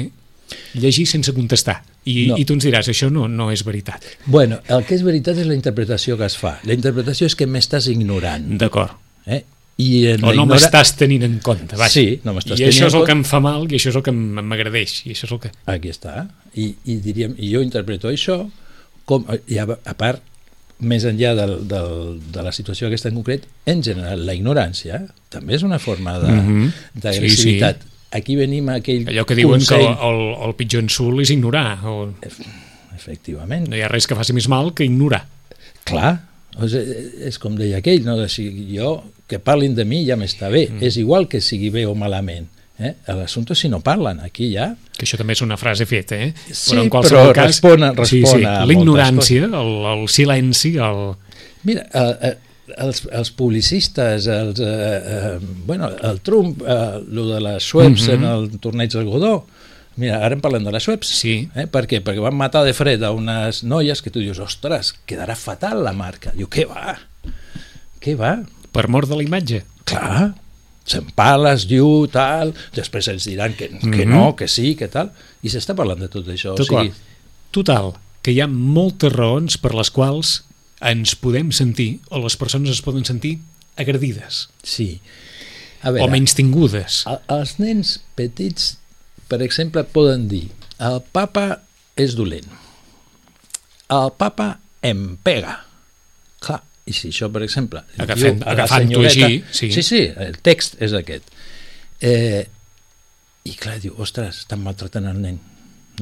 llegir 0.73 1.03
sense 1.11 1.33
contestar. 1.35 1.81
I, 2.05 2.27
No. 2.27 2.37
i 2.37 2.45
tu 2.45 2.53
ens 2.53 2.63
diràs, 2.65 2.87
això 2.91 3.09
no, 3.11 3.27
no 3.27 3.49
és 3.51 3.63
veritat. 3.65 4.03
Bueno, 4.27 4.59
el 4.69 4.83
que 4.85 4.93
és 4.95 5.01
veritat 5.03 5.37
és 5.41 5.47
la 5.47 5.55
interpretació 5.55 6.17
que 6.19 6.25
es 6.25 6.37
fa. 6.37 6.59
La 6.63 6.73
interpretació 6.77 7.25
és 7.25 7.35
que 7.35 7.47
m'estàs 7.47 7.87
ignorant. 7.89 8.45
D'acord. 8.61 8.91
Eh? 9.25 9.43
I 9.77 10.05
en 10.13 10.23
O 10.23 10.27
no 10.27 10.33
ignora- 10.33 10.59
m'estàs 10.59 10.93
tenint 10.95 11.23
en 11.25 11.39
compte. 11.39 11.75
Vaja. 11.75 11.89
Sí, 11.91 12.19
no 12.23 12.33
m'estàs 12.35 12.59
I 12.59 12.63
això 12.63 12.69
tenint 12.69 12.69
és 12.69 12.77
en 12.81 12.85
el 12.85 12.91
compte. 12.91 13.05
que 13.07 13.17
em 13.17 13.23
fa 13.25 13.39
mal 13.41 13.65
i 13.71 13.75
això 13.75 13.89
és 13.89 13.95
el 13.95 14.03
que 14.03 14.11
m'agradeix. 14.13 14.93
I 15.07 15.11
això 15.15 15.25
és 15.25 15.31
el 15.33 15.39
que... 15.39 15.51
Aquí 15.65 15.89
està. 15.89 16.27
I, 16.55 16.75
i, 16.85 16.95
diríem, 17.03 17.33
I 17.37 17.49
jo 17.51 17.61
interpreto 17.65 18.07
això 18.07 18.37
com, 19.05 19.25
i 19.47 19.57
a, 19.57 19.65
a 19.65 19.93
part, 19.97 20.21
més 20.79 21.03
enllà 21.05 21.33
del, 21.35 21.67
del, 21.67 22.19
de 22.31 22.41
la 22.43 22.51
situació 22.51 22.87
aquesta 22.87 23.09
en 23.09 23.15
concret, 23.15 23.43
en 23.65 23.81
general, 23.83 24.25
la 24.27 24.33
ignorància 24.35 25.07
també 25.29 25.55
és 25.55 25.63
una 25.63 25.79
forma 25.79 26.19
de- 26.19 26.31
Mhm. 26.31 26.71
d'agressivitat. 27.01 27.81
Sí, 27.81 27.87
sí. 27.89 27.94
Aquí 28.15 28.35
venim 28.37 28.69
a 28.69 28.77
aquell 28.79 29.09
Allò 29.11 29.25
que 29.27 29.35
diuen 29.35 29.59
consell... 29.59 29.81
que 29.81 29.89
el, 29.91 30.11
el, 30.11 30.21
el 30.47 30.55
pitjor 30.59 30.85
insult 30.85 31.23
és 31.25 31.33
ignorar. 31.33 31.79
O 31.89 32.11
Efectivament. 32.95 33.67
no 33.69 33.75
hi 33.75 33.83
ha 33.83 33.89
res 33.91 34.07
que 34.07 34.17
faci 34.17 34.35
més 34.35 34.47
mal 34.51 34.71
que 34.77 34.85
ignorar. 34.87 35.25
Clar, 35.85 36.13
sigui, 36.63 36.83
és 37.29 37.37
com 37.41 37.57
deia 37.59 37.81
aquell, 37.81 38.05
no? 38.07 38.15
de 38.17 38.29
si 38.31 38.47
jo, 38.71 38.97
que 39.29 39.41
parlin 39.43 39.75
de 39.75 39.85
mi 39.85 40.03
ja 40.07 40.17
m'està 40.17 40.49
bé, 40.53 40.67
mm. 40.69 40.83
és 40.85 40.97
igual 41.01 41.27
que 41.29 41.41
sigui 41.43 41.71
bé 41.73 41.85
o 41.89 41.95
malament. 41.97 42.47
Eh? 42.75 42.91
L'assumpte 43.15 43.55
és 43.55 43.61
si 43.63 43.69
no 43.71 43.79
parlen, 43.83 44.19
aquí 44.23 44.49
ja... 44.51 44.73
Que 44.95 45.05
això 45.07 45.19
també 45.19 45.35
és 45.35 45.43
una 45.45 45.55
frase 45.59 45.85
feta, 45.87 46.17
eh? 46.19 46.33
Sí, 46.49 46.73
però 46.73 46.83
en 46.83 46.89
qualsevol 46.91 47.29
però 47.29 47.35
cas... 47.37 47.53
respon 47.53 47.85
sí, 47.85 47.91
respon 47.99 48.41
sí, 48.41 48.47
a 48.47 48.55
L'ignorància, 48.67 49.47
el, 49.47 49.71
el 49.93 50.03
silenci, 50.11 50.73
el... 50.83 51.05
Mira, 51.67 51.85
eh, 51.87 52.29
eh, 52.29 52.33
els, 52.77 53.03
els 53.11 53.31
publicistes, 53.31 54.27
els, 54.27 54.59
eh, 54.59 54.65
eh, 54.65 55.39
bueno, 55.65 55.89
el 56.01 56.21
Trump, 56.21 56.61
eh, 56.65 57.01
lo 57.07 57.27
de 57.27 57.41
les 57.41 57.63
Schweppes 57.63 58.07
Mhm. 58.07 58.13
en 58.15 58.23
el 58.23 58.59
torneig 58.59 58.91
del 58.91 59.05
Godó, 59.05 59.45
mira, 59.97 60.17
ara 60.25 60.33
en 60.35 60.41
parlem 60.41 60.63
de 60.63 60.71
les 60.71 60.83
Schweppes, 60.83 61.09
Sí. 61.09 61.49
eh? 61.55 61.67
per 61.67 61.85
què? 61.87 62.01
Perquè 62.03 62.19
van 62.21 62.35
matar 62.35 62.63
de 62.65 62.73
fred 62.73 63.03
a 63.03 63.11
unes 63.11 63.63
noies 63.63 64.01
que 64.01 64.09
tu 64.11 64.19
dius, 64.19 64.39
ostres, 64.39 64.95
quedarà 65.05 65.35
fatal 65.35 65.83
la 65.83 65.93
marca. 65.93 66.31
Diu, 66.35 66.47
què 66.49 66.65
va? 66.67 66.97
Què 68.01 68.15
va? 68.17 68.43
Per 68.71 68.87
mort 68.89 69.07
de 69.09 69.15
la 69.15 69.23
imatge. 69.23 69.63
Clar, 69.85 70.33
s'empala, 70.85 71.53
es 71.53 71.67
diu, 71.67 72.07
tal, 72.11 72.53
després 72.75 73.07
ens 73.07 73.25
diran 73.25 73.53
que, 73.53 73.69
que 73.69 74.05
Mhm. 74.05 74.09
no, 74.09 74.35
que 74.35 74.47
sí, 74.47 74.75
que 74.75 74.87
tal, 74.87 75.11
i 75.43 75.49
s'està 75.49 75.73
parlant 75.75 75.99
de 75.99 76.07
tot 76.09 76.25
això. 76.27 76.53
O 76.53 76.55
D'acord. 76.55 76.85
sigui, 76.91 76.93
Total, 77.51 77.93
que 78.21 78.31
hi 78.33 78.41
ha 78.41 78.47
moltes 78.47 79.13
raons 79.13 79.57
per 79.57 79.73
les 79.73 79.89
quals 79.89 80.43
ens 80.81 81.15
podem 81.15 81.51
sentir, 81.55 81.99
o 82.11 82.19
les 82.23 82.35
persones 82.37 82.71
es 82.71 82.81
poden 82.83 83.05
sentir, 83.07 83.37
agredides 83.77 84.47
sí. 84.63 84.99
A 85.85 85.91
o 85.91 86.07
menys 86.09 86.33
tingudes. 86.35 87.03
El- 87.07 87.21
Els 87.37 87.57
nens 87.61 87.99
petits, 88.17 88.77
per 89.29 89.41
exemple, 89.45 89.83
poden 89.83 90.27
dir 90.31 90.47
el 90.81 91.01
papa 91.13 91.61
és 91.95 92.15
dolent, 92.17 92.47
el 93.93 94.09
papa 94.17 94.55
em 94.85 95.15
pega. 95.23 95.59
Clar, 96.43 96.59
i 96.85 96.93
si 96.93 97.09
això, 97.13 97.29
per 97.33 97.43
exemple... 97.45 97.83
Agafem- 98.01 98.41
agafant-ho 98.45 99.03
així, 99.05 99.39
sí. 99.53 99.69
Sí, 99.73 99.83
sí, 99.85 100.01
el 100.25 100.39
text 100.45 100.75
és 100.83 100.93
aquest. 100.97 101.29
Eh, 102.01 102.43
I 103.45 103.53
clar, 103.61 103.77
diu, 103.81 103.93
ostres, 104.01 104.41
estan 104.43 104.61
maltratant 104.65 105.05
el 105.09 105.19
nen. 105.21 105.39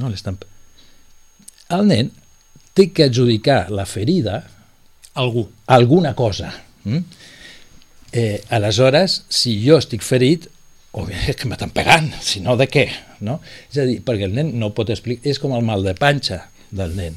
No, 0.00 0.08
l'estan... 0.08 0.38
El 1.74 1.86
nen 1.88 2.10
té 2.76 2.88
que 2.92 3.06
adjudicar 3.08 3.66
la 3.72 3.84
ferida 3.86 4.42
Algú. 5.14 5.48
alguna 5.66 6.14
cosa. 6.14 6.52
Mm? 6.84 6.98
Eh, 8.12 8.42
aleshores, 8.50 9.24
si 9.28 9.56
jo 9.66 9.78
estic 9.80 10.02
ferit, 10.06 10.48
òbviament 10.94 11.28
és 11.32 11.36
que 11.38 11.48
m'estan 11.50 11.70
pegant, 11.74 12.12
si 12.22 12.40
no 12.44 12.54
de 12.56 12.68
què? 12.70 12.86
No? 13.26 13.40
És 13.72 13.78
a 13.82 13.86
dir, 13.88 14.00
perquè 14.06 14.28
el 14.28 14.34
nen 14.36 14.52
no 14.60 14.70
pot 14.74 14.90
explicar, 14.94 15.26
és 15.30 15.40
com 15.42 15.54
el 15.56 15.64
mal 15.66 15.82
de 15.82 15.94
panxa 15.98 16.44
del 16.70 16.94
nen. 16.94 17.16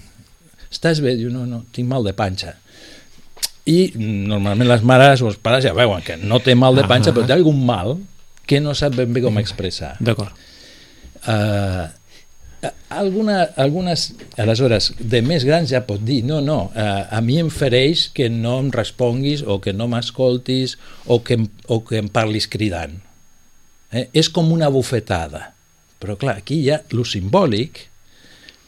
Estàs 0.71 1.01
bé? 1.03 1.13
Diu, 1.19 1.29
no, 1.33 1.45
no, 1.45 1.63
tinc 1.75 1.87
mal 1.89 2.03
de 2.07 2.13
panxa. 2.17 2.55
I 3.67 3.91
normalment 3.99 4.69
les 4.69 4.81
mares 4.87 5.21
o 5.21 5.27
els 5.29 5.37
pares 5.43 5.65
ja 5.67 5.73
veuen 5.75 6.01
que 6.05 6.15
no 6.17 6.39
té 6.39 6.55
mal 6.55 6.75
de 6.75 6.85
panxa, 6.87 7.11
Ah. 7.11 7.13
però 7.17 7.27
té 7.27 7.33
algun 7.35 7.59
mal 7.65 7.97
que 8.47 8.61
no 8.63 8.73
sap 8.73 8.95
ben 8.95 9.11
bé 9.13 9.21
com 9.21 9.37
expressar. 9.37 9.97
D'acord. 9.99 10.31
Uh, 11.27 11.89
alguna, 12.89 13.41
algunes, 13.59 14.11
aleshores, 14.39 14.91
de 14.99 15.21
més 15.25 15.45
grans 15.47 15.71
ja 15.71 15.83
pot 15.87 16.01
dir, 16.03 16.21
no, 16.27 16.39
no, 16.43 16.59
uh, 16.71 17.03
a 17.13 17.21
mi 17.23 17.39
em 17.41 17.49
fereix 17.53 18.07
que 18.15 18.29
no 18.33 18.57
em 18.63 18.71
responguis 18.73 19.43
o 19.43 19.59
que 19.63 19.73
no 19.73 19.89
m'escoltis 19.91 20.77
o, 21.05 21.19
que 21.19 21.39
em, 21.39 21.47
o 21.67 21.81
que 21.85 22.01
em 22.01 22.09
parlis 22.11 22.49
cridant. 22.51 22.95
Eh? 23.91 24.07
És 24.13 24.29
com 24.33 24.51
una 24.53 24.71
bufetada. 24.73 25.51
Però 25.97 26.17
clar, 26.19 26.37
aquí 26.43 26.61
ja 26.65 26.81
lo 26.93 27.05
simbòlic 27.07 27.87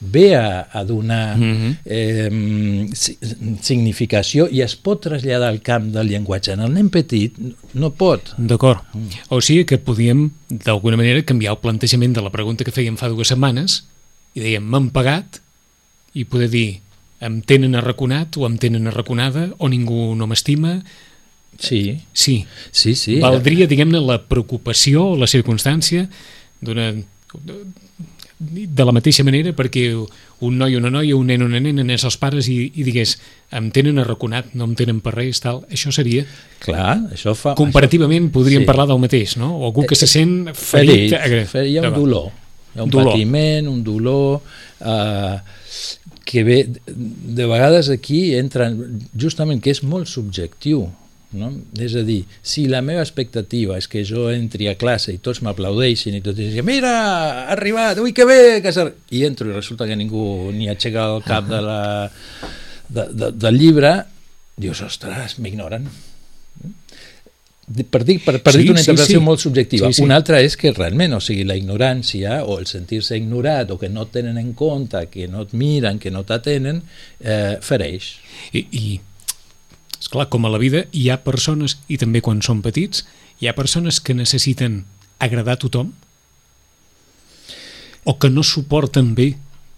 ve 0.02 0.36
a, 0.36 0.70
a 0.72 0.84
donar 0.86 1.38
Mhm. 1.38 1.78
eh, 1.86 2.88
si- 2.94 3.18
significació 3.62 4.48
i 4.52 4.62
es 4.62 4.76
pot 4.76 5.02
traslladar 5.04 5.50
al 5.50 5.62
camp 5.62 5.92
del 5.94 6.08
llenguatge. 6.10 6.54
En 6.54 6.62
el 6.62 6.74
nen 6.74 6.90
petit 6.90 7.36
no 7.74 7.92
pot. 7.92 8.34
D'acord. 8.38 8.80
O 9.30 9.42
sigui 9.42 9.66
que 9.66 9.78
podíem, 9.78 10.30
d'alguna 10.50 10.98
manera, 10.98 11.22
canviar 11.24 11.54
el 11.58 11.60
plantejament 11.60 12.16
de 12.16 12.22
la 12.22 12.32
pregunta 12.32 12.64
que 12.64 12.72
fèiem 12.72 12.96
fa 12.98 13.10
dues 13.12 13.28
setmanes 13.28 13.86
i 14.36 14.40
dèiem, 14.40 14.64
m'han 14.64 14.90
pagat 14.96 15.42
i 16.14 16.24
poder 16.26 16.50
dir, 16.50 16.80
em 17.22 17.42
tenen 17.42 17.76
arraconat 17.76 18.38
o 18.38 18.46
em 18.48 18.58
tenen 18.58 18.88
arraconada 18.88 19.50
o 19.58 19.68
ningú 19.68 20.16
no 20.16 20.28
m'estima 20.28 20.84
Sí, 21.60 22.00
Sí. 22.14 22.46
sí, 22.72 22.96
sí. 22.96 23.20
Valdria, 23.20 23.68
diguem-ne, 23.68 24.00
la 24.00 24.22
preocupació, 24.30 25.18
la 25.20 25.28
circumstància 25.28 26.08
d'una 26.62 26.94
de 28.40 28.86
la 28.88 28.94
mateixa 28.96 29.24
manera 29.28 29.52
perquè 29.52 29.90
un 30.48 30.58
noi 30.58 30.76
o 30.78 30.80
una 30.80 30.90
noia, 30.90 31.16
un 31.20 31.28
nen 31.28 31.42
o 31.44 31.48
una 31.50 31.60
nena 31.60 31.84
anés 31.84 32.06
als 32.08 32.16
pares 32.18 32.48
i, 32.48 32.72
i 32.80 32.86
digués 32.88 33.18
em 33.52 33.68
tenen 33.76 34.00
arraconat, 34.00 34.54
no 34.56 34.64
em 34.70 34.76
tenen 34.80 35.02
per 35.04 35.12
res, 35.18 35.42
tal. 35.44 35.66
Això 35.68 35.92
seria, 35.92 36.24
Clar, 36.64 36.96
això 37.12 37.34
fa... 37.36 37.54
comparativament, 37.60 38.30
podríem 38.32 38.64
Sí. 38.64 38.70
parlar 38.70 38.88
del 38.88 39.02
mateix, 39.04 39.36
no? 39.38 39.58
O 39.60 39.66
algú 39.68 39.84
que 39.86 39.96
se 40.00 40.08
sent 40.08 40.48
això, 40.48 40.56
ferit. 40.56 41.12
ferit, 41.12 41.48
ferit, 41.52 41.74
hi 41.74 41.78
ha 41.82 41.90
un 41.90 41.98
dolor, 42.00 42.30
hi 42.76 42.80
ha 42.80 42.84
un 42.88 42.90
Dolor. 42.96 43.12
patiment, 43.12 43.68
un 43.68 43.84
dolor 43.84 44.40
eh, 44.80 45.38
que 46.24 46.44
ve, 46.48 46.62
de 46.88 47.46
vegades 47.46 47.90
aquí 47.90 48.36
entra 48.40 48.72
justament 49.20 49.60
que 49.62 49.72
és 49.76 49.84
molt 49.84 50.08
subjectiu 50.08 50.88
no? 51.38 51.52
És 51.78 51.94
a 52.00 52.02
dir, 52.06 52.24
si 52.42 52.66
la 52.72 52.82
meva 52.86 53.04
expectativa 53.06 53.78
és 53.78 53.88
que 53.90 54.02
jo 54.08 54.28
entri 54.34 54.70
a 54.70 54.76
classe 54.80 55.14
i 55.14 55.20
tots 55.22 55.44
m'aplaudeixin 55.46 56.18
i 56.18 56.22
tots 56.26 56.38
diguin, 56.40 56.66
mira, 56.66 56.94
ha 57.46 57.48
arribat, 57.54 58.02
ui, 58.02 58.14
que 58.18 58.26
bé, 58.26 58.60
que 58.66 58.74
s'ha-" 58.74 58.90
i 59.14 59.24
entro 59.28 59.50
i 59.50 59.54
resulta 59.54 59.88
que 59.90 59.98
ningú 60.00 60.52
ni 60.56 60.70
aixeca 60.72 61.06
el 61.16 61.24
cap 61.28 61.50
de 61.50 61.62
la, 61.62 61.82
de, 62.90 63.08
de, 63.14 63.32
del 63.32 63.60
llibre, 63.62 63.96
dius, 64.60 64.82
ostres, 64.86 65.38
m'ignoren. 65.40 65.86
Per 67.70 68.00
dir, 68.02 68.16
per, 68.26 68.40
per 68.42 68.56
Sí, 68.56 68.64
dir 68.64 68.72
una 68.72 68.82
sí, 68.82 68.88
interpretació 68.88 69.20
sí. 69.20 69.24
molt 69.24 69.42
subjectiva. 69.44 69.92
Sí, 69.92 70.00
sí. 70.00 70.04
Una 70.08 70.16
altra 70.18 70.40
és 70.42 70.56
que 70.58 70.72
realment, 70.74 71.14
o 71.14 71.20
sigui, 71.22 71.44
la 71.46 71.54
ignorància 71.60 72.40
o 72.42 72.56
el 72.58 72.66
sentir-se 72.66 73.20
ignorat 73.20 73.70
o 73.70 73.78
que 73.78 73.92
no 73.94 74.08
tenen 74.10 74.40
en 74.42 74.56
compte, 74.58 75.04
que 75.12 75.28
no 75.30 75.44
et 75.46 75.54
miren, 75.54 76.00
que 76.02 76.10
no 76.10 76.24
t'atenen, 76.26 76.82
eh, 77.22 77.60
fereix. 77.62 78.16
I, 78.58 78.64
i 78.74 79.00
esclar, 80.00 80.30
com 80.30 80.46
a 80.46 80.54
la 80.54 80.62
vida 80.62 80.86
hi 80.92 81.10
ha 81.10 81.22
persones, 81.24 81.78
i 81.88 82.00
també 82.02 82.22
quan 82.26 82.44
són 82.46 82.64
petits, 82.66 83.06
hi 83.40 83.50
ha 83.50 83.58
persones 83.58 84.00
que 84.00 84.16
necessiten 84.16 84.84
agradar 85.20 85.58
a 85.58 85.62
tothom 85.64 85.94
o 88.08 88.16
que 88.18 88.32
no 88.32 88.44
suporten 88.44 89.14
bé 89.16 89.34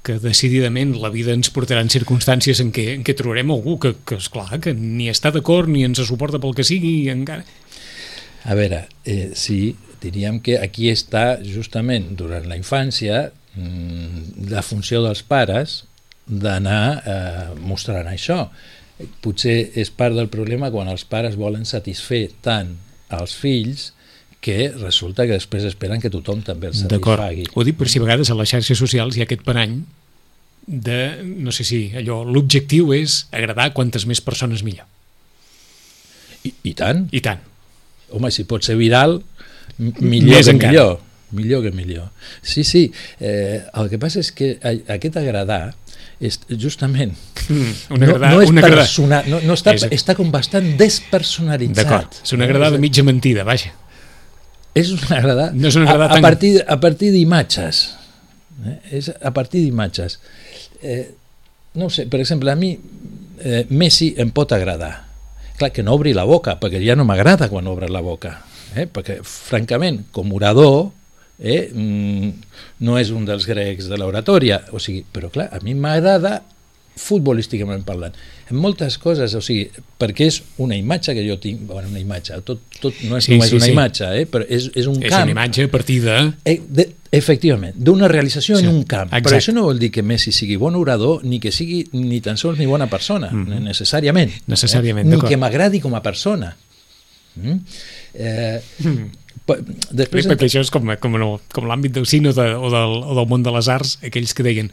que 0.05 0.17
decididament 0.21 0.95
la 0.97 1.11
vida 1.13 1.33
ens 1.35 1.51
portarà 1.53 1.83
en 1.83 1.91
circumstàncies 1.93 2.61
en 2.63 2.71
què, 2.73 2.87
en 2.95 3.03
què 3.05 3.13
trobarem 3.17 3.51
algú 3.53 3.77
que, 3.81 3.93
que 4.05 4.17
esclar, 4.17 4.57
que 4.61 4.73
ni 4.73 5.11
està 5.11 5.29
d'acord 5.33 5.69
ni 5.69 5.85
ens 5.85 6.01
suporta 6.07 6.41
pel 6.41 6.55
que 6.57 6.65
sigui 6.65 7.09
encara... 7.13 7.45
A 8.49 8.55
veure, 8.57 8.87
eh, 9.05 9.35
sí, 9.37 9.75
diríem 10.01 10.39
que 10.41 10.55
aquí 10.57 10.89
està 10.89 11.37
justament 11.45 12.15
durant 12.17 12.47
la 12.49 12.57
infància 12.57 13.27
mm, 13.53 14.49
la 14.49 14.63
funció 14.65 15.03
dels 15.05 15.21
pares 15.21 15.83
d'anar 16.25 16.85
eh, 17.05 17.47
mostrant 17.61 18.09
això. 18.09 18.47
Potser 19.22 19.72
és 19.79 19.89
part 19.93 20.15
del 20.17 20.27
problema 20.34 20.70
quan 20.74 20.89
els 20.91 21.03
pares 21.05 21.36
volen 21.39 21.65
satisfer 21.65 22.27
tant 22.41 22.75
als 23.10 23.34
fills 23.36 23.91
que 24.41 24.72
resulta 24.74 25.27
que 25.29 25.36
després 25.38 25.63
esperen 25.70 26.01
que 26.01 26.10
tothom 26.10 26.41
també 26.41 26.67
els 26.72 26.79
satisfagui. 26.81 27.43
Ho 27.53 27.63
dic 27.67 27.77
per 27.77 27.88
si 27.89 28.00
a 28.00 28.05
vegades 28.05 28.31
a 28.34 28.38
les 28.39 28.50
xarxes 28.50 28.79
socials 28.81 29.15
hi 29.17 29.22
ha 29.22 29.27
aquest 29.29 29.43
parany 29.46 29.84
de, 30.65 30.98
no 31.25 31.51
sé 31.53 31.63
si 31.67 31.84
allò, 31.98 32.24
l'objectiu 32.25 32.91
és 32.93 33.25
agradar 33.34 33.70
a 33.70 33.74
quantes 33.74 34.05
més 34.10 34.22
persones 34.22 34.63
millor. 34.65 34.86
I, 36.46 36.53
I 36.72 36.74
tant. 36.77 37.05
I 37.13 37.22
tant. 37.22 37.41
Home, 38.12 38.31
si 38.34 38.43
pot 38.50 38.65
ser 38.65 38.75
viral, 38.79 39.20
millor 39.77 40.38
Més 40.39 40.48
que 40.50 40.55
encara. 40.58 40.72
millor. 40.74 41.00
Millor 41.31 41.62
que 41.63 41.72
millor. 41.72 42.10
Sí, 42.43 42.65
sí. 42.67 42.81
Eh, 43.24 43.62
el 43.79 43.88
que 43.93 44.00
passa 44.01 44.20
és 44.20 44.34
que 44.36 44.58
a- 44.67 44.74
aquest 44.98 45.15
agradar 45.22 45.75
és 46.21 46.37
justament 46.61 47.15
Mm, 47.49 47.71
un 47.95 47.99
no, 47.99 48.17
no 48.21 48.41
és 48.43 48.49
un 48.51 48.59
agradar. 48.61 48.83
persona, 48.85 49.23
no, 49.27 49.39
no 49.41 49.53
està, 49.57 49.73
És- 49.73 49.87
està 49.91 50.13
com 50.15 50.29
bastant 50.31 50.77
despersonalitzat. 50.79 51.81
D'acord, 51.83 52.13
és 52.23 52.33
una 52.37 52.45
agradada 52.45 52.75
És- 52.77 52.81
mitja 52.81 53.03
mentida, 53.03 53.43
vaja. 53.43 53.73
És 54.73 54.91
un 54.93 54.99
agradar, 55.09 55.49
No 55.53 55.67
és 55.67 55.75
un 55.75 55.81
agradar 55.83 56.07
a, 56.07 56.11
a 56.11 56.15
tan- 56.15 56.21
partir, 56.21 56.63
a 56.67 56.79
partir 56.79 57.11
d'imatges. 57.11 57.95
Eh? 58.65 58.77
És 58.99 59.09
a 59.21 59.31
partir 59.33 59.63
d'imatges. 59.65 60.19
Eh, 60.81 61.12
no 61.73 61.89
sé, 61.89 62.05
per 62.07 62.19
exemple, 62.21 62.51
a 62.51 62.55
mi 62.55 62.79
eh, 63.43 63.65
Messi 63.69 64.13
em 64.17 64.29
pot 64.31 64.51
agradar. 64.53 65.07
Clar, 65.57 65.71
que 65.73 65.84
no 65.84 65.93
obri 65.93 66.13
la 66.13 66.23
boca, 66.23 66.60
perquè 66.60 66.79
ja 66.86 66.95
no 66.95 67.03
m'agrada 67.05 67.49
quan 67.49 67.67
obre 67.67 67.89
la 67.89 67.99
boca. 68.01 68.43
Eh? 68.75 68.88
Perquè, 68.88 69.19
francament, 69.23 70.05
com 70.12 70.31
orador, 70.34 70.91
eh, 71.41 71.71
mm, 71.73 72.32
no 72.86 72.97
és 73.01 73.10
un 73.12 73.25
dels 73.25 73.45
grecs 73.49 73.89
de 73.89 73.97
l'oratòria, 73.97 74.62
o 74.71 74.80
sigui, 74.80 75.04
però 75.12 75.30
clar, 75.34 75.49
a 75.51 75.60
mi 75.65 75.73
m'agrada 75.73 76.41
futbolísticament 77.01 77.84
parlant. 77.88 78.13
En 78.51 78.58
moltes 78.60 78.97
coses, 79.01 79.34
o 79.34 79.39
sigui, 79.41 79.69
perquè 79.97 80.25
és 80.27 80.41
una 80.62 80.75
imatge 80.77 81.13
que 81.15 81.23
jo 81.25 81.38
tinc, 81.41 81.62
bueno, 81.69 81.88
una 81.89 82.01
imatge, 82.01 82.36
tot, 82.45 82.60
tot 82.82 82.97
no 83.08 83.17
és 83.17 83.25
Sí, 83.25 83.32
només 83.38 83.49
sí, 83.49 83.56
una 83.56 83.65
sí. 83.65 83.71
imatge, 83.71 84.10
eh, 84.19 84.25
però 84.30 84.45
és, 84.47 84.67
és 84.75 84.88
un 84.91 84.97
És 85.01 85.10
camp. 85.10 85.23
una 85.23 85.32
imatge 85.32 85.63
a 85.65 85.71
partir 85.71 86.01
de... 86.04 86.17
Eh, 86.45 86.58
de, 86.67 86.89
efectivament, 87.12 87.73
d'una 87.80 88.08
realització 88.12 88.58
Sí, 88.60 88.65
en 88.67 88.69
un 88.75 88.84
camp. 88.84 89.08
exacte. 89.10 89.30
Però 89.30 89.39
això 89.39 89.54
no 89.56 89.63
vol 89.69 89.80
dir 89.80 89.89
que 89.91 90.04
Messi 90.04 90.32
sigui 90.36 90.58
bon 90.60 90.75
orador 90.75 91.23
ni 91.23 91.39
que 91.39 91.51
sigui 91.51 91.86
ni 91.93 92.19
tan 92.21 92.38
sols 92.38 92.60
ni 92.60 92.67
bona 92.69 92.88
persona, 92.91 93.32
mm 93.32 93.63
necessàriament. 93.71 94.36
Necessàriament, 94.51 95.08
eh? 95.08 95.15
Ni 95.15 95.21
que 95.32 95.39
m'agradi 95.39 95.80
com 95.82 95.95
a 95.95 96.04
persona. 96.04 96.54
Mm? 97.36 97.58
Eh, 98.13 98.60
pa- 98.84 98.89
després, 99.91 100.27
Perquè 100.29 100.47
això 100.49 100.63
és 100.63 100.71
com, 100.73 100.91
com, 101.01 101.15
no, 101.19 101.31
com 101.53 101.67
l'àmbit 101.69 101.95
del 101.95 102.07
cine 102.09 102.31
o, 102.31 102.35
de, 102.37 102.47
o, 102.55 102.69
del, 102.73 102.97
o 103.03 103.15
del 103.17 103.29
món 103.31 103.43
de 103.45 103.53
les 103.55 103.69
arts, 103.71 103.97
aquells 104.05 104.33
que 104.37 104.45
deien 104.45 104.71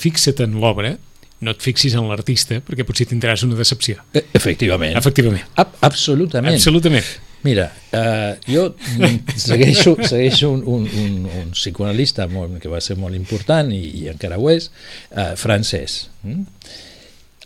fixa't 0.00 0.42
en 0.44 0.58
l'obra, 0.62 0.96
no 1.40 1.54
et 1.54 1.64
fixis 1.64 1.94
en 1.96 2.06
l'artista, 2.10 2.60
perquè 2.64 2.84
potser 2.84 3.06
tindràs 3.08 3.44
una 3.46 3.56
decepció. 3.56 4.02
eh, 4.12 4.26
efectivament. 4.36 4.96
Efectivament. 5.00 5.46
Ab 5.56 5.76
absolutament. 5.88 6.54
Absolutament. 6.54 7.06
Mira, 7.42 7.70
eh, 7.96 8.36
jo 8.52 8.66
segueixo, 9.36 9.96
segueixo 10.04 10.50
un, 10.52 10.60
un, 10.68 10.84
un, 10.84 11.14
un 11.40 11.54
psicoanalista 11.56 12.26
molt, 12.28 12.58
que 12.60 12.68
va 12.68 12.82
ser 12.84 12.98
molt 13.00 13.16
important 13.16 13.72
i, 13.72 13.80
i 14.02 14.08
encara 14.12 14.36
ho 14.36 14.50
és, 14.52 14.68
eh, 15.16 15.32
francès. 15.40 16.02
Mm? 16.22 16.44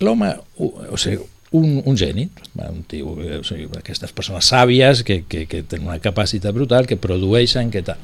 L'home, 0.03 0.33
o, 0.59 0.73
o 0.91 0.99
sigui, 0.99 1.23
un, 1.55 1.81
un 1.87 1.97
geni, 1.99 2.29
un 2.59 2.83
tio, 2.91 3.15
eh, 3.23 3.39
o 3.39 3.45
sigui, 3.47 3.69
aquestes 3.79 4.13
persones 4.17 4.49
sàvies 4.51 5.05
que, 5.07 5.21
que, 5.31 5.45
que 5.51 5.63
tenen 5.63 5.89
una 5.91 6.01
capacitat 6.03 6.55
brutal, 6.57 6.89
que 6.91 6.99
produeixen, 7.01 7.71
que 7.71 7.85
tal. 7.87 8.01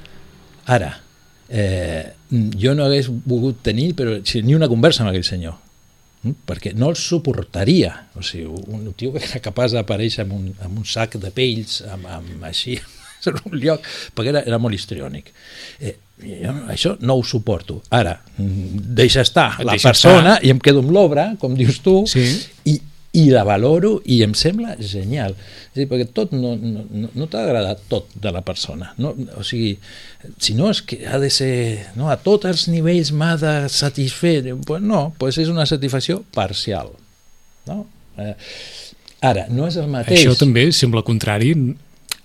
Ara, 0.71 0.93
eh, 1.49 2.13
jo 2.31 2.77
no 2.79 2.87
hagués 2.87 3.11
volgut 3.11 3.59
tenir 3.67 3.91
però, 3.99 4.21
ni 4.47 4.55
una 4.55 4.71
conversa 4.71 5.03
amb 5.03 5.11
aquell 5.13 5.27
senyor 5.27 5.59
Mm? 6.21 6.35
perquè 6.45 6.75
no 6.77 6.91
el 6.93 6.99
suportaria 7.01 7.95
o 8.13 8.21
sigui, 8.21 8.45
un 8.45 8.83
tio 8.93 9.09
que 9.15 9.23
era 9.25 9.39
capaç 9.41 9.73
d'aparèixer 9.73 10.27
amb, 10.27 10.35
un, 10.37 10.51
amb 10.61 10.83
un 10.83 10.85
sac 10.85 11.15
de 11.17 11.31
pells 11.33 11.79
amb, 11.89 12.05
amb 12.13 12.45
així 12.45 12.75
en 13.31 13.39
un 13.49 13.55
lloc 13.57 13.87
perquè 14.13 14.35
era, 14.35 14.43
era 14.45 14.59
molt 14.61 14.77
histriònic 14.77 15.31
eh, 15.81 15.95
jo, 16.21 16.53
això 16.69 16.93
no 17.01 17.17
ho 17.17 17.25
suporto 17.25 17.79
ara, 17.89 18.19
mm, 18.37 18.83
deixa 19.01 19.25
estar 19.25 19.55
Et 19.63 19.65
la 19.65 19.79
deixa 19.79 19.95
persona 19.95 20.35
estar. 20.35 20.45
i 20.45 20.53
em 20.53 20.61
quedo 20.61 20.85
amb 20.85 20.93
l'obra 20.93 21.25
com 21.41 21.57
dius 21.57 21.81
tu 21.81 22.03
Sí. 22.05 22.27
i, 22.69 22.77
i 23.17 23.25
la 23.33 23.43
valoro 23.47 23.97
i 24.07 24.21
em 24.23 24.37
sembla 24.39 24.77
genial 24.79 25.35
és 25.35 25.81
dir, 25.81 25.87
perquè 25.91 26.07
tot 26.15 26.35
no, 26.37 26.55
no, 26.55 26.85
no, 26.87 27.11
no 27.11 27.29
t'ha 27.31 27.43
agradat 27.43 27.83
tot 27.91 28.13
de 28.15 28.31
la 28.31 28.43
persona 28.47 28.93
no, 29.03 29.13
o 29.35 29.43
sigui, 29.47 29.73
si 30.39 30.55
no 30.59 30.71
és 30.71 30.83
que 30.87 31.01
ha 31.11 31.19
de 31.23 31.31
ser 31.35 31.53
no, 31.99 32.07
a 32.13 32.19
tots 32.23 32.47
els 32.51 32.69
nivells 32.71 33.11
m'ha 33.11 33.35
de 33.41 33.55
satisfer 33.73 34.55
pues 34.67 34.83
no, 34.83 35.09
pues 35.19 35.41
és 35.43 35.51
una 35.51 35.67
satisfacció 35.67 36.23
parcial 36.37 36.93
no? 37.67 37.83
eh, 38.19 38.35
ara, 39.27 39.49
no 39.51 39.67
és 39.67 39.79
el 39.81 39.91
mateix 39.91 40.23
Això 40.23 40.39
també 40.39 40.69
sembla 40.71 41.03
contrari 41.07 41.55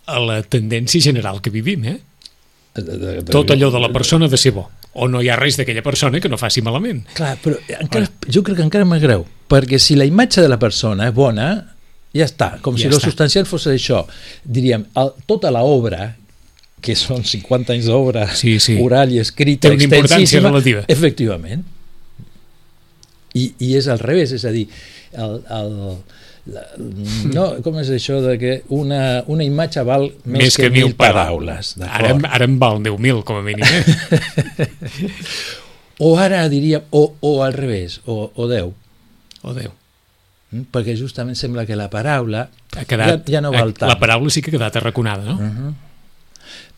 a 0.05 0.19
la 0.21 0.41
tendència 0.45 1.01
general 1.01 1.41
que 1.41 1.49
vivim, 1.49 1.85
eh? 1.89 1.97
de, 2.75 2.83
de, 2.83 2.97
de, 3.21 3.31
Tot 3.31 3.51
allò 3.51 3.71
de 3.71 3.79
la 3.81 3.89
persona 3.93 4.27
de 4.29 4.37
ser 4.37 4.51
bo. 4.55 4.67
O 4.95 5.07
no 5.11 5.21
hi 5.23 5.29
ha 5.31 5.37
res 5.39 5.57
d'aquella 5.59 5.83
persona 5.83 6.21
que 6.23 6.29
no 6.31 6.39
faci 6.39 6.61
malament. 6.63 7.01
Clar, 7.15 7.33
però 7.43 7.57
encara, 7.79 8.09
jo 8.29 8.43
crec 8.45 8.59
que 8.59 8.67
encara 8.67 8.87
més 8.87 9.03
greu, 9.03 9.25
perquè 9.51 9.79
si 9.81 9.95
la 9.95 10.05
imatge 10.07 10.41
de 10.41 10.49
la 10.51 10.57
persona 10.61 11.07
és 11.09 11.13
bona, 11.15 11.49
ja 12.15 12.25
està, 12.25 12.55
com 12.63 12.75
Ja 12.77 12.85
si 12.85 12.89
lo 12.91 12.97
està. 12.97 13.09
substancial 13.09 13.45
fos 13.45 13.67
això. 13.67 14.05
Diríem, 14.43 14.85
el, 14.97 15.11
tota 15.27 15.51
l'obra, 15.53 16.13
que 16.85 16.93
són 16.95 17.23
50 17.25 17.73
anys 17.73 17.87
d'obra 17.89 18.27
Sí, 18.37 18.59
sí. 18.61 18.75
oral 18.81 19.11
i 19.11 19.17
escrita, 19.19 19.69
Té 19.69 19.75
una 19.75 19.83
importància 19.87 20.41
relativa. 20.43 20.83
Efectivament. 20.87 21.63
I, 23.35 23.49
I 23.59 23.73
és 23.79 23.87
al 23.91 23.99
revés, 23.99 24.31
és 24.37 24.45
a 24.45 24.51
dir, 24.53 24.67
el, 25.17 25.33
el, 25.51 25.71
la, 26.53 26.61
no, 27.33 27.47
com 27.65 27.79
és 27.81 27.89
això 27.91 28.21
de 28.23 28.37
que 28.39 28.53
una, 28.77 29.23
una 29.27 29.43
imatge 29.43 29.81
val 29.83 30.05
més, 30.23 30.43
Més 30.45 30.57
que 30.61 30.69
mil 30.71 30.93
paraules. 30.95 31.73
Ara, 31.83 32.13
ara 32.29 32.45
em 32.47 32.55
val 32.61 32.79
10.000, 32.85 33.23
com 33.27 33.41
a 33.41 33.43
mínim. 33.43 33.65
Eh? 33.65 34.69
O 35.97 36.17
ara 36.19 36.41
diríem, 36.51 36.83
o, 36.91 37.13
o 37.23 37.37
al 37.43 37.53
revés, 37.55 38.01
o, 38.05 38.29
o 38.35 38.47
10. 38.51 38.73
Oh, 39.45 39.53
Déu. 39.53 39.71
Mm, 40.51 40.67
perquè 40.73 40.95
justament 40.97 41.37
sembla 41.37 41.65
que 41.65 41.75
la 41.77 41.87
paraula 41.93 42.47
Ha 42.77 42.85
quedat, 42.89 43.25
ja, 43.27 43.37
ja 43.37 43.41
no 43.45 43.51
val 43.53 43.73
tant. 43.77 43.89
La 43.91 43.99
paraula 44.01 44.29
sí 44.33 44.41
que 44.41 44.49
ha 44.51 44.55
quedat 44.57 44.75
arraconada, 44.81 45.25
no? 45.25 45.35
Uh 45.37 45.51
-huh. 45.57 45.73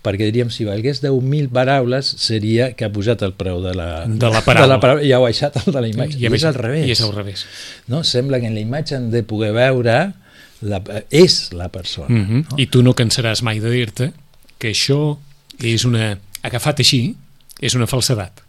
perquè 0.04 0.24
diríem, 0.30 0.50
si 0.50 0.64
valgués 0.64 1.02
10.000 1.04 1.50
paraules 1.52 2.06
seria 2.06 2.72
que 2.74 2.86
ha 2.86 2.92
pujat 2.92 3.22
el 3.24 3.34
preu 3.34 3.62
de 3.62 3.74
la, 3.76 4.06
De 4.08 4.30
la 4.30 4.42
paraula. 4.42 4.62
de 4.62 4.68
la 4.68 4.80
paraula 4.80 5.04
i 5.04 5.12
ha 5.12 5.20
baixat 5.20 5.58
el 5.66 5.74
de 5.74 5.82
la 5.82 5.88
imatge. 5.88 6.18
I, 6.20 6.24
a 6.24 6.28
és 6.28 6.32
més- 6.32 6.46
al 6.46 6.54
revés. 6.54 6.88
I 6.88 6.92
és 6.92 7.02
al 7.02 7.14
revés. 7.14 7.46
No? 7.88 8.04
Sembla 8.04 8.40
que 8.40 8.48
en 8.48 8.54
la 8.54 8.62
imatge 8.62 8.96
hem 8.96 9.10
de 9.12 9.24
poder 9.24 9.52
veure 9.52 10.14
la, 10.62 10.82
és 11.10 11.52
la 11.54 11.68
persona. 11.70 12.08
Mm 12.10 12.26
-hmm. 12.26 12.46
no? 12.52 12.58
I 12.58 12.68
tu 12.68 12.84
no 12.84 12.94
cansaràs 12.96 13.42
mai 13.42 13.60
de 13.60 13.70
dir-te 13.70 14.14
que 14.58 14.72
això 14.72 15.18
és 15.60 15.84
una... 15.86 16.18
agafat 16.42 16.80
així, 16.80 17.16
és 17.60 17.76
una 17.76 17.88
falsedat. 17.88 18.47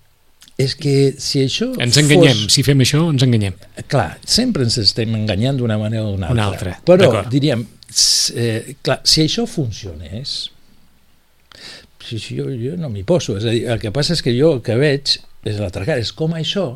És 0.58 0.74
que 0.74 1.14
si 1.22 1.44
això 1.46 1.68
Ens 1.78 1.96
enganyem, 2.00 2.34
fos... 2.44 2.52
si 2.56 2.64
fem 2.66 2.80
això, 2.82 3.04
ens 3.12 3.22
enganyem. 3.22 3.54
Clar, 3.86 4.16
sempre 4.26 4.64
ens 4.66 4.74
estem 4.82 5.12
enganyant 5.14 5.60
d'una 5.60 5.76
manera 5.78 6.02
o 6.08 6.16
d'una 6.16 6.32
altra. 6.32 6.34
Una 6.34 6.46
altra, 6.50 6.72
Però, 6.88 7.10
diríem, 7.30 7.62
eh, 8.34 8.74
clar, 8.82 8.98
si 9.06 9.22
això 9.22 9.44
funcionés, 9.46 10.32
si, 12.04 12.18
si 12.18 12.36
jo, 12.40 12.48
jo 12.58 12.74
no 12.80 12.90
m'hi 12.90 13.04
poso. 13.06 13.36
És 13.38 13.46
a 13.46 13.54
dir, 13.54 13.64
el 13.70 13.78
que 13.82 13.92
passa 13.94 14.16
és 14.16 14.22
que 14.24 14.34
jo 14.34 14.56
el 14.56 14.62
que 14.66 14.74
veig 14.80 15.14
és 15.46 15.60
l'altra 15.62 15.86
cara, 15.86 16.02
és 16.02 16.10
com 16.16 16.34
això 16.34 16.66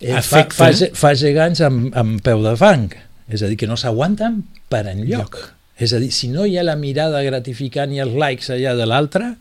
eh, 0.00 0.10
fa, 0.10 0.18
Afecta. 0.18 0.56
fa, 0.58 0.70
ge- 0.74 0.90
fa 0.98 1.14
gegants 1.18 1.62
amb, 1.64 1.92
amb 1.98 2.18
peu 2.24 2.42
de 2.44 2.56
fang. 2.58 2.90
És 3.30 3.42
a 3.44 3.50
dir, 3.50 3.58
que 3.60 3.68
no 3.70 3.76
s'aguanten 3.78 4.40
per 4.72 4.86
enlloc. 4.90 5.36
És 5.78 5.92
a 5.94 6.00
dir, 6.02 6.10
si 6.10 6.32
no 6.32 6.46
hi 6.48 6.56
ha 6.58 6.64
la 6.66 6.74
mirada 6.80 7.22
gratificant 7.22 7.92
i 7.94 8.00
els 8.02 8.16
likes 8.18 8.50
allà 8.50 8.72
de 8.74 8.86
l'altre, 8.90 9.36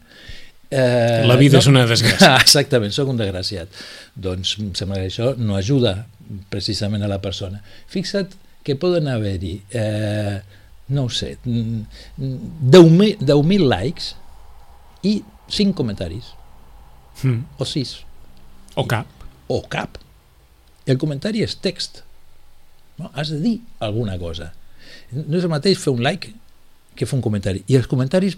Eh, 0.69 1.23
La 1.25 1.37
vida 1.39 1.59
és 1.61 1.67
una 1.71 1.85
desgràcia. 1.87 2.33
Exactament, 2.45 2.91
sóc 2.95 3.07
un 3.11 3.19
desgraciat. 3.19 3.69
Doncs 4.15 4.57
em 4.59 4.73
sembla 4.75 4.99
que 4.99 5.07
això 5.11 5.31
no 5.39 5.55
ajuda 5.55 6.05
precisament 6.51 7.03
a 7.05 7.11
la 7.11 7.21
persona. 7.23 7.61
Fixa't 7.91 8.33
que 8.67 8.75
poden 8.75 9.07
haver-hi, 9.07 9.53
eh, 9.71 10.41
no 10.91 11.05
ho 11.07 11.09
sé, 11.13 11.37
mm, 11.45 11.85
10.000 12.73 13.15
10 13.23 13.63
likes 13.63 14.15
i 15.07 15.21
5 15.47 15.73
comentaris, 15.75 16.33
Mm. 17.23 17.45
o 17.57 17.65
6, 17.65 17.93
O 18.75 18.83
cap. 18.85 19.07
o 19.47 19.61
cap. 19.67 19.97
El 20.85 20.97
comentari 20.99 21.41
és 21.43 21.55
text. 21.57 22.03
No? 22.97 23.09
Has 23.15 23.29
de 23.31 23.39
dir 23.39 23.55
alguna 23.79 24.19
cosa. 24.19 24.51
No 25.11 25.37
és 25.37 25.43
el 25.43 25.49
mateix 25.49 25.79
fer 25.79 25.93
un 25.95 26.03
like 26.03 26.33
que 26.95 27.05
fer 27.05 27.15
un 27.17 27.21
comentari. 27.23 27.63
I 27.67 27.75
els 27.79 27.87
comentaris 27.87 28.37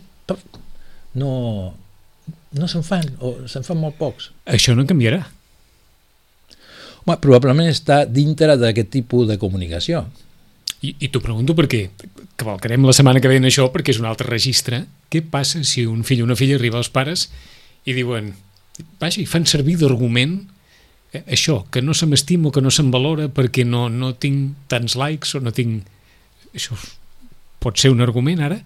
no, 1.16 1.74
no 2.58 2.68
se'n 2.70 2.86
fan, 2.86 3.06
o 3.20 3.36
se'n 3.50 3.66
fan 3.66 3.80
molt 3.80 3.98
pocs. 4.00 4.32
Això 4.50 4.76
no 4.78 4.88
canviarà. 4.90 5.22
Home, 7.06 7.18
probablement 7.22 7.70
està 7.70 8.04
dintre 8.06 8.58
d'aquest 8.60 8.92
tipus 8.94 9.28
de 9.30 9.40
comunicació. 9.42 10.04
I, 10.80 10.94
i 11.04 11.10
t'ho 11.12 11.20
pregunto 11.20 11.56
perquè 11.58 11.90
cavalcarem 12.40 12.86
la 12.88 12.96
setmana 12.96 13.20
que 13.20 13.28
ve 13.28 13.40
en 13.42 13.50
això 13.50 13.66
perquè 13.74 13.92
és 13.92 14.00
un 14.00 14.08
altre 14.08 14.30
registre. 14.30 14.86
Què 15.12 15.24
passa 15.26 15.64
si 15.68 15.84
un 15.90 16.06
fill 16.08 16.24
o 16.24 16.30
una 16.30 16.38
filla 16.40 16.56
arriba 16.60 16.80
als 16.80 16.92
pares 16.94 17.28
i 17.84 17.96
diuen, 17.98 18.32
vaja, 19.02 19.20
i 19.20 19.28
fan 19.28 19.48
servir 19.50 19.76
d'argument 19.82 20.38
eh, 21.12 21.24
això, 21.26 21.64
que 21.72 21.84
no 21.84 21.96
se 21.98 22.08
m'estima 22.08 22.50
o 22.50 22.54
que 22.56 22.64
no 22.64 22.72
se'm 22.72 22.92
valora 22.94 23.28
perquè 23.28 23.66
no, 23.68 23.88
no 23.90 24.14
tinc 24.16 24.70
tants 24.72 24.96
likes 25.00 25.36
o 25.36 25.44
no 25.44 25.56
tinc... 25.56 25.84
Això 26.56 26.78
pot 27.60 27.78
ser 27.78 27.92
un 27.92 28.02
argument 28.02 28.42
ara? 28.46 28.62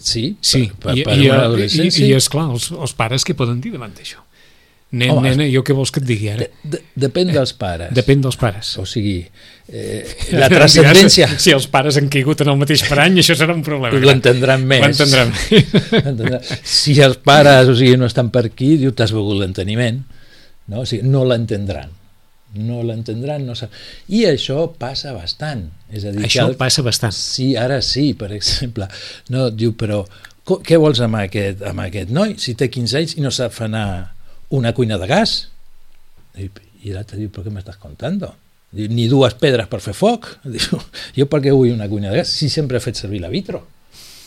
Sí, 0.00 0.24
Sí, 0.40 0.64
per, 0.80 0.96
i, 0.96 1.04
per, 1.06 1.14
i, 1.18 1.28
una 1.28 1.42
i, 1.42 1.46
adolescència. 1.50 2.06
i, 2.06 2.10
i 2.10 2.18
esclar, 2.18 2.48
els, 2.54 2.70
els 2.72 2.96
pares 2.98 3.26
què 3.26 3.36
poden 3.38 3.60
dir 3.60 3.72
davant 3.76 3.92
d'això? 3.96 4.22
Nen, 4.90 5.12
Home, 5.14 5.30
nena, 5.30 5.44
jo 5.46 5.60
què 5.62 5.74
vols 5.76 5.92
que 5.94 6.00
et 6.02 6.06
digui 6.08 6.32
ara? 6.32 6.48
De, 6.64 6.70
de, 6.72 6.78
depèn 7.04 7.28
dels 7.30 7.52
pares. 7.54 7.92
Depèn 7.94 8.24
dels 8.24 8.34
pares. 8.40 8.72
O 8.82 8.86
sigui, 8.90 9.20
eh, 9.70 10.00
la 10.40 10.48
transcendència 10.50 11.28
Si, 11.36 11.44
si 11.44 11.54
els 11.54 11.68
pares 11.70 11.94
han 12.00 12.08
caigut 12.10 12.42
en 12.42 12.50
el 12.50 12.58
mateix 12.58 12.82
parany, 12.88 13.20
això 13.22 13.36
serà 13.38 13.54
un 13.54 13.62
problema. 13.62 13.92
gran. 13.94 14.08
l'entendran 14.08 14.64
més. 14.66 14.82
L'entendran. 14.82 15.30
Entendrà? 16.10 16.40
Si 16.66 16.96
els 17.06 17.20
pares 17.22 17.70
o 17.70 17.76
sigui, 17.78 17.94
no 18.00 18.08
estan 18.10 18.32
per 18.34 18.48
aquí, 18.50 18.72
diu, 18.82 18.90
t'has 18.90 19.14
begut 19.14 19.38
l'enteniment. 19.44 20.02
No? 20.66 20.82
O 20.82 20.88
sigui, 20.90 21.06
no 21.06 21.22
l'entendran. 21.28 21.94
No 22.58 22.80
l'entendran. 22.86 23.44
No 23.46 23.54
sap... 23.58 23.74
I 24.10 24.24
això 24.30 24.64
passa 24.80 25.12
bastant. 25.14 25.68
És 25.90 26.06
a 26.06 26.14
dir, 26.14 26.24
Això 26.26 26.48
que 26.48 26.56
el... 26.56 26.58
passa 26.60 26.84
bastant. 26.86 27.14
Sí, 27.14 27.52
ara 27.58 27.80
sí, 27.84 28.10
per 28.18 28.32
exemple. 28.36 28.88
No, 29.30 29.48
diu, 29.54 29.76
però 29.78 30.02
què 30.66 30.78
vols 30.80 31.00
amb 31.04 31.20
aquest, 31.20 31.62
amb 31.68 31.84
aquest 31.84 32.10
noi 32.10 32.34
si 32.42 32.56
té 32.58 32.70
15 32.72 32.98
anys 32.98 33.16
i 33.18 33.24
no 33.24 33.30
sap 33.34 33.60
anar 33.62 33.86
una 34.56 34.72
cuina 34.74 34.98
de 34.98 35.06
gas? 35.10 35.36
I, 36.38 36.48
i 36.86 36.94
l'altre 36.94 37.18
diu, 37.20 37.30
però 37.30 37.46
què 37.46 37.52
m'estàs 37.54 37.78
contant? 37.82 38.18
Diu, 38.20 38.88
ni 38.90 39.06
dues 39.10 39.36
pedres 39.38 39.68
per 39.70 39.82
fer 39.84 39.94
foc. 39.96 40.32
Diu, 40.56 40.80
jo 41.16 41.28
per 41.30 41.42
què 41.44 41.54
vull 41.54 41.74
una 41.74 41.90
cuina 41.90 42.10
de 42.10 42.22
gas 42.22 42.32
si 42.34 42.50
sempre 42.50 42.78
he 42.78 42.84
fet 42.84 42.98
servir 42.98 43.22
la 43.22 43.32
vitro? 43.32 43.62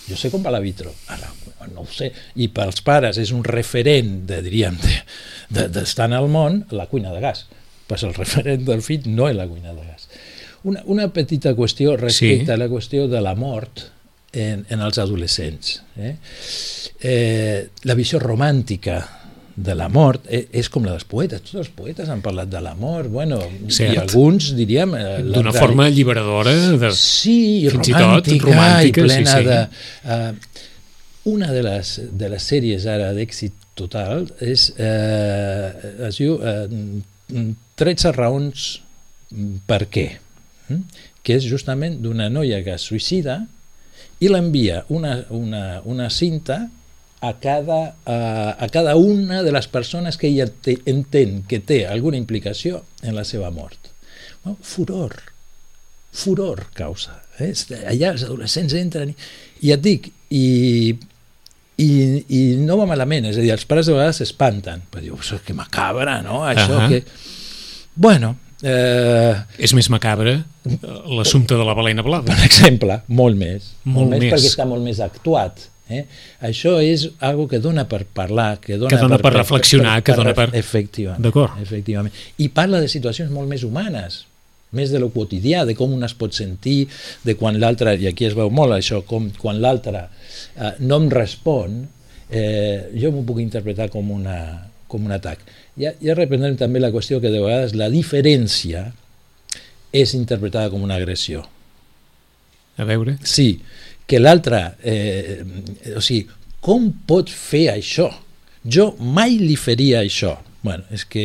Jo 0.04 0.18
sé 0.20 0.30
com 0.32 0.44
va 0.44 0.52
la 0.52 0.60
vitro. 0.64 0.92
Ara, 1.12 1.30
no 1.72 1.84
ho 1.84 1.90
sé. 1.90 2.12
I 2.44 2.50
pels 2.56 2.84
pares 2.84 3.20
és 3.22 3.32
un 3.36 3.44
referent, 3.48 4.18
de, 4.28 4.42
diríem, 4.44 4.80
d'estar 5.50 6.10
de, 6.10 6.12
en 6.12 6.18
el 6.20 6.32
món, 6.32 6.64
la 6.76 6.90
cuina 6.92 7.14
de 7.16 7.24
gas. 7.24 7.46
Pues 7.94 8.04
el 8.10 8.14
referent 8.18 8.64
del 8.66 8.82
fill 8.82 9.04
no 9.14 9.28
és 9.30 9.36
la 9.38 9.46
cuina 9.46 9.70
de 9.76 9.84
gas. 9.86 10.08
Una, 10.66 10.82
una 10.90 11.10
petita 11.14 11.52
qüestió 11.54 11.94
respecte 12.00 12.48
Sí. 12.48 12.52
a 12.52 12.58
la 12.58 12.66
qüestió 12.72 13.08
de 13.12 13.20
la 13.22 13.36
mort 13.38 13.84
en, 14.34 14.64
en 14.74 14.82
els 14.82 14.98
adolescents. 14.98 15.76
Eh? 16.00 16.16
Eh, 17.04 17.70
la 17.86 17.94
visió 18.00 18.18
romàntica 18.24 19.02
de 19.56 19.76
la 19.78 19.90
mort 19.94 20.26
eh, 20.26 20.48
és 20.58 20.70
com 20.74 20.88
la 20.88 20.96
dels 20.96 21.06
poetes. 21.06 21.44
Tots 21.46 21.60
els 21.62 21.70
poetes 21.70 22.10
han 22.10 22.24
parlat 22.26 22.50
de 22.50 22.62
la 22.66 22.74
mort, 22.74 23.12
bueno, 23.14 23.38
Cert. 23.70 23.94
i 23.94 24.00
alguns, 24.02 24.50
diríem... 24.58 24.96
eh, 24.98 25.20
D'una 25.28 25.54
forma 25.54 25.86
alliberadora. 25.86 26.54
De... 26.82 26.90
Sí, 26.98 27.68
Fins 27.70 27.92
i 27.92 27.94
tot 27.94 28.02
romàntica, 28.02 28.48
romàntica, 28.50 29.04
i 29.04 29.06
plena 29.06 29.36
sí, 29.38 29.44
sí. 29.44 29.52
de... 29.52 29.60
Uh, 30.10 31.34
una 31.36 31.52
de 31.54 31.62
les, 31.64 31.92
de 32.12 32.30
les 32.34 32.44
sèries 32.50 32.88
ara 32.90 33.14
d'èxit 33.16 33.54
total 33.78 34.26
és, 34.44 34.72
eh, 34.82 36.08
es 36.10 36.18
diu 36.20 36.40
eh, 36.42 36.66
13 37.80 38.14
raons 38.16 38.68
per 39.68 39.86
què, 39.90 40.08
mm? 40.70 41.02
que 41.24 41.38
és 41.40 41.48
justament 41.48 42.00
d'una 42.04 42.30
noia 42.30 42.62
que 42.66 42.76
es 42.76 42.86
suïcida 42.90 43.42
i 44.24 44.30
l'envia 44.30 44.84
una, 44.94 45.18
una, 45.34 45.82
una 45.90 46.10
cinta 46.14 46.68
a 47.24 47.32
cada, 47.40 47.96
a, 48.06 48.18
a 48.60 48.68
cada 48.70 48.98
una 49.00 49.42
de 49.44 49.52
les 49.56 49.68
persones 49.72 50.18
que 50.20 50.28
ella 50.28 50.50
té, 50.52 50.76
entén 50.92 51.42
que 51.48 51.62
té 51.64 51.86
alguna 51.88 52.20
implicació 52.20 52.84
en 53.02 53.16
la 53.16 53.24
seva 53.24 53.50
mort. 53.56 53.80
No? 54.44 54.58
Furor, 54.60 55.16
furor 56.12 56.66
causa. 56.76 57.22
Eh? 57.40 57.54
Allà 57.88 58.12
els 58.12 58.26
adolescents 58.28 58.76
entren 58.76 59.14
i, 59.14 59.16
i 59.64 59.72
et 59.72 59.84
dic, 59.84 60.12
i, 60.36 60.44
i, 61.80 61.90
i 62.28 62.42
no 62.60 62.78
va 62.82 62.90
malament, 62.92 63.30
és 63.32 63.40
a 63.40 63.46
dir, 63.46 63.54
els 63.56 63.64
pares 63.70 63.88
de 63.88 63.96
vegades 63.96 64.20
s'espanten, 64.22 64.84
però 64.92 65.06
diu, 65.06 65.16
això 65.16 65.40
que 65.46 65.56
macabra, 65.58 66.20
no? 66.26 66.44
Això 66.50 66.76
Ahà. 66.76 66.92
que... 66.92 67.32
Bueno, 67.96 68.36
eh, 68.64 69.36
És 69.60 69.74
més 69.78 69.90
macabre 69.94 70.34
eh, 70.40 70.78
l'assumpte 71.18 71.56
de 71.56 71.66
la 71.68 71.76
balena 71.78 72.02
blava. 72.06 72.26
per 72.32 72.46
exemple, 72.48 73.02
molt 73.08 73.38
més. 73.38 73.74
Molt 73.86 74.10
més. 74.16 74.32
perquè 74.34 74.50
està 74.54 74.66
molt 74.70 74.84
més 74.86 75.00
actuat. 75.04 75.70
Eh? 75.94 76.06
Això 76.42 76.78
és 76.82 77.10
algo 77.20 77.46
que 77.52 77.60
dona 77.60 77.84
per 77.92 78.06
parlar, 78.06 78.58
que 78.64 78.78
dona, 78.80 78.90
Que 78.90 79.02
dona 79.02 79.18
per 79.20 79.34
reflexionar, 79.36 80.02
que 80.02 80.14
dona 80.16 80.34
per- 80.34 80.50
Efectivament. 80.56 81.22
D'acord. 81.22 81.60
Efectivament. 81.62 82.14
I 82.40 82.48
parla 82.50 82.80
de 82.80 82.88
situacions 82.88 83.30
molt 83.30 83.50
més 83.52 83.64
humanes, 83.68 84.24
més 84.72 84.90
de 84.90 84.98
lo 84.98 85.12
quotidià, 85.14 85.66
de 85.68 85.76
com 85.76 85.92
un 85.94 86.02
es 86.08 86.16
pot 86.18 86.34
sentir, 86.34 86.88
de 87.24 87.36
quan 87.36 87.60
l'altre, 87.60 87.94
i 88.00 88.08
aquí 88.10 88.26
es 88.26 88.34
veu 88.34 88.50
molt 88.50 88.74
això, 88.74 89.04
com 89.06 89.28
quan 89.38 89.60
l'altre 89.62 90.08
eh, 90.56 90.72
no 90.80 90.98
em 91.04 91.10
respon, 91.14 91.84
eh, 92.32 92.90
jo 92.98 93.12
m'ho 93.12 93.22
puc 93.28 93.44
interpretar 93.44 93.90
com, 93.94 94.10
una, 94.16 94.40
com 94.94 95.06
un 95.10 95.14
atac. 95.16 95.42
Ja, 95.82 95.92
ja 96.02 96.14
reprendrem 96.18 96.56
també 96.62 96.80
la 96.80 96.92
qüestió 96.94 97.18
que 97.24 97.32
de 97.34 97.42
vegades 97.42 97.74
la 97.78 97.90
diferència 97.94 98.92
és 99.94 100.14
interpretada 100.18 100.70
com 100.74 100.86
una 100.86 100.96
agressió. 101.02 101.44
A 102.78 102.86
veure... 102.90 103.18
Sí, 103.26 103.60
que 104.10 104.20
l'altre, 104.20 104.64
eh, 104.84 105.42
o 105.98 106.02
sigui, 106.02 106.28
com 106.64 106.90
pot 107.10 107.30
fer 107.34 107.68
això? 107.74 108.08
Jo 108.64 108.94
mai 109.00 109.38
li 109.42 109.56
faria 109.60 110.02
això. 110.02 110.38
bueno, 110.64 110.86
és 110.96 111.04
que, 111.04 111.24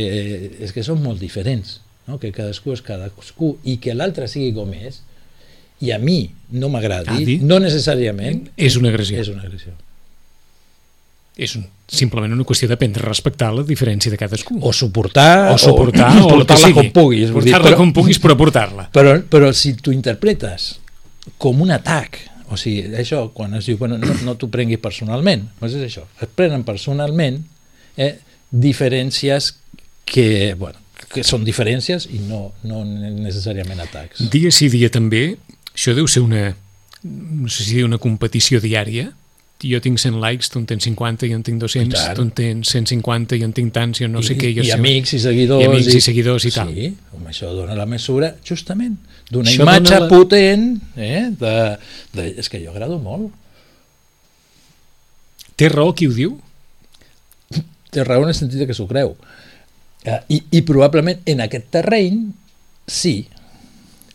és 0.59 0.72
que 0.74 0.83
són 0.83 0.98
molt 1.02 1.20
diferents, 1.22 1.76
no? 2.09 2.16
que 2.18 2.33
cadascú 2.35 2.72
és 2.74 2.81
cadascú 2.83 3.52
i 3.70 3.76
que 3.78 3.94
l'altre 3.94 4.26
sigui 4.26 4.50
com 4.57 4.72
és 4.74 4.96
i 5.81 5.92
a 5.94 5.98
mi 6.02 6.24
no 6.59 6.66
m'agradi, 6.72 7.20
di- 7.24 7.37
no 7.46 7.61
necessàriament 7.62 8.48
És 8.57 8.74
una 8.81 8.90
agressió. 8.90 9.20
és 9.22 9.28
una 9.31 9.44
agressió. 9.46 9.76
És 11.38 11.55
un, 11.55 11.62
simplement 11.87 12.33
una 12.35 12.44
qüestió 12.46 12.66
d'aprendre 12.66 13.05
a 13.05 13.07
respectar 13.07 13.53
la 13.55 13.62
diferència 13.66 14.11
de 14.11 14.18
cadascú. 14.18 14.57
O 14.59 14.72
suportar, 14.74 15.53
o 15.53 15.59
suportar, 15.62 16.11
o, 16.18 16.24
o, 16.24 16.31
portar-la 16.33 16.72
com 16.74 16.88
puguis. 16.96 17.31
Portar-la 17.35 17.77
com 17.79 17.92
puguis, 17.94 18.18
però 18.22 18.35
portar-la. 18.38 18.88
Però, 18.94 19.14
però 19.31 19.53
si 19.55 19.77
tu 19.79 19.94
interpretes 19.94 20.72
com 21.38 21.62
un 21.62 21.70
atac, 21.77 22.18
o 22.51 22.59
sigui, 22.59 22.90
això, 22.98 23.29
quan 23.37 23.55
es 23.59 23.68
diu, 23.68 23.79
bueno, 23.79 24.01
no, 24.03 24.16
no 24.27 24.35
t'ho 24.40 24.48
prenguis 24.51 24.81
personalment, 24.83 25.46
doncs 25.61 25.77
és 25.79 25.87
això, 25.87 26.05
es 26.18 26.35
prenen 26.35 26.64
personalment 26.66 27.42
eh, 28.01 28.16
diferències 28.51 29.53
que, 30.09 30.57
bueno, 30.59 30.81
que 31.12 31.22
són 31.24 31.44
diferències 31.46 32.09
i 32.11 32.22
no, 32.24 32.48
no 32.66 32.83
necessàriament 32.85 33.81
atacs. 33.85 34.24
Dia 34.33 34.51
sí, 34.55 34.70
dia 34.72 34.90
també, 34.92 35.37
això 35.74 35.94
deu 35.96 36.09
ser 36.11 36.24
una, 36.24 36.51
no 37.05 37.53
sé 37.53 37.68
si 37.68 37.83
una 37.85 38.01
competició 38.03 38.61
diària 38.64 39.12
jo 39.64 39.81
tinc 39.83 39.99
100 39.99 40.21
likes, 40.23 40.51
tu 40.53 40.61
en 40.61 40.66
tens 40.71 40.85
50, 40.87 41.27
jo 41.27 41.35
en 41.38 41.42
tinc 41.42 41.59
200, 41.61 41.94
tant. 41.99 42.14
tu 42.14 42.23
en 42.23 42.31
tens 42.31 42.68
150, 42.71 43.38
jo 43.40 43.49
en 43.49 43.55
tinc 43.57 43.73
tants, 43.75 43.99
jo 43.99 44.09
no 44.09 44.23
sé 44.23 44.37
I, 44.37 44.38
què. 44.38 44.53
Jo 44.55 44.62
i 44.62 44.71
sé... 44.71 44.77
amics 44.79 45.14
i 45.16 45.21
seguidors. 45.25 45.64
I 45.64 45.68
amics 45.71 45.94
i 45.94 46.03
seguidors 46.05 46.47
i 46.47 46.53
tal. 46.55 46.71
Sí, 46.75 46.88
home, 47.16 47.31
això 47.33 47.51
dona 47.57 47.75
la 47.79 47.87
mesura, 47.90 48.33
justament, 48.47 48.94
d'una 49.31 49.51
imatge 49.57 49.99
la- 49.99 50.09
potent, 50.11 50.68
eh, 50.97 51.25
de, 51.40 51.55
de, 52.14 52.29
és 52.38 52.49
que 52.53 52.61
jo 52.62 52.71
agrado 52.75 53.01
molt. 53.03 53.33
Té 55.59 55.68
raó 55.73 55.90
qui 55.99 56.07
ho 56.07 56.14
diu? 56.14 56.37
Té 57.90 58.05
raó 58.05 58.23
en 58.23 58.31
el 58.31 58.37
sentit 58.37 58.62
que 58.68 58.77
s'ho 58.77 58.87
creu. 58.87 59.16
Eh, 60.05 60.21
i, 60.37 60.42
I 60.61 60.62
probablement 60.62 61.25
en 61.27 61.42
aquest 61.42 61.66
terreny, 61.75 62.29
sí, 62.87 63.16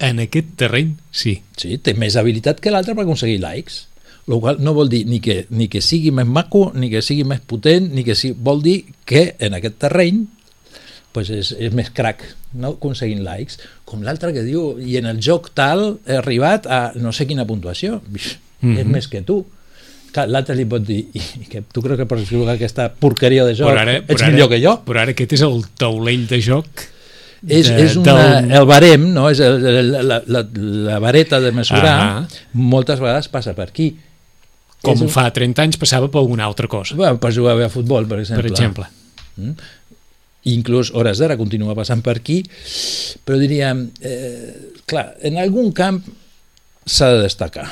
En 0.03 0.17
aquest 0.19 0.55
terreny, 0.59 0.95
sí. 1.15 1.37
sí 1.55 1.77
té 1.79 1.93
més 1.95 2.15
habilitat 2.19 2.57
que 2.59 2.71
l'altre 2.73 2.95
per 2.97 3.03
aconseguir 3.05 3.37
likes. 3.39 3.85
Lo 4.27 4.39
qual 4.39 4.57
no 4.63 4.73
vol 4.73 4.87
dir 4.89 5.05
ni 5.05 5.19
que, 5.19 5.45
ni 5.49 5.67
que 5.67 5.81
sigui 5.81 6.11
més 6.15 6.25
maco, 6.25 6.71
ni 6.75 6.89
que 6.89 7.01
sigui 7.03 7.25
més 7.27 7.41
potent, 7.41 7.89
ni 7.93 8.03
que 8.07 8.15
sigui... 8.15 8.37
Vol 8.39 8.61
dir 8.63 8.85
que 9.05 9.35
en 9.39 9.53
aquest 9.57 9.75
terreny 9.83 10.25
pues 11.13 11.29
és, 11.29 11.51
és 11.59 11.73
més 11.77 11.91
crac, 11.93 12.23
no? 12.57 12.71
aconseguint 12.73 13.19
likes, 13.21 13.59
com 13.85 14.01
l'altre 14.01 14.31
que 14.33 14.41
diu, 14.41 14.79
i 14.81 14.95
en 14.97 15.05
el 15.05 15.19
joc 15.21 15.51
tal 15.53 15.99
he 16.07 16.15
arribat 16.17 16.65
a 16.65 16.79
no 16.95 17.11
sé 17.13 17.27
quina 17.29 17.45
puntuació, 17.45 17.99
mm 18.01 18.15
-hmm. 18.15 18.77
és 18.79 18.85
Mhm. 18.85 18.91
més 18.91 19.07
que 19.07 19.21
tu. 19.21 19.45
L'altre 20.27 20.55
li 20.55 20.65
pot 20.65 20.81
dir, 20.85 21.07
i, 21.13 21.19
i 21.41 21.45
que 21.49 21.61
tu 21.71 21.81
crec 21.81 21.97
que 21.97 22.05
pots 22.05 22.29
jugar 22.29 22.55
aquesta 22.55 22.93
porqueria 22.93 23.43
de 23.45 23.53
joc, 23.55 23.67
Però 23.69 23.79
ara, 23.81 23.97
ets 23.97 24.21
millor 24.23 24.47
ara, 24.47 24.55
que 24.55 24.61
jo. 24.65 24.81
Però 24.85 24.99
ara 25.01 25.11
aquest 25.11 25.33
és 25.33 25.41
el 25.41 25.63
taulell 25.77 26.27
de 26.27 26.39
joc 26.41 26.65
És, 27.47 27.67
de- 27.67 27.83
és 27.83 27.95
una, 27.97 28.13
del- 28.41 28.51
el 28.51 28.65
barem, 28.65 29.13
no? 29.13 29.29
és 29.29 29.39
el, 29.39 29.61
la, 29.91 30.01
la, 30.03 30.23
la, 30.27 30.47
la 30.55 30.99
vareta 30.99 31.39
de 31.41 31.51
mesurar, 31.51 31.99
Ah. 31.99 32.27
moltes 32.53 32.99
vegades 32.99 33.27
passa 33.27 33.53
per 33.53 33.67
aquí. 33.69 33.97
Com 34.83 34.99
un- 35.01 35.09
fa 35.09 35.29
30 35.33 35.63
anys 35.63 35.77
passava 35.81 36.09
per 36.11 36.19
alguna 36.21 36.43
altra 36.45 36.67
cosa, 36.67 36.95
Bueno, 36.95 37.17
per 37.19 37.31
jugar 37.33 37.55
bé 37.57 37.63
a 37.65 37.69
futbol, 37.69 38.05
per 38.07 38.19
exemple. 38.19 38.43
per 38.43 38.51
exemple. 38.51 38.85
Mm? 39.37 39.51
Inclús 40.53 40.91
hores 40.91 41.17
d'ara 41.21 41.37
continua 41.39 41.73
passant 41.73 42.01
per 42.03 42.17
aquí, 42.19 42.41
però 43.23 43.37
diríem, 43.39 43.85
eh, 44.03 44.73
clar, 44.85 45.13
en 45.23 45.37
algun 45.39 45.71
camp 45.71 46.01
s'ha 46.85 47.13
de 47.13 47.21
destacar, 47.23 47.69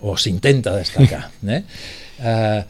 o 0.00 0.16
s'intenta 0.16 0.72
destacar. 0.76 1.30
Eh? 1.46 1.62
Eh, 2.24 2.64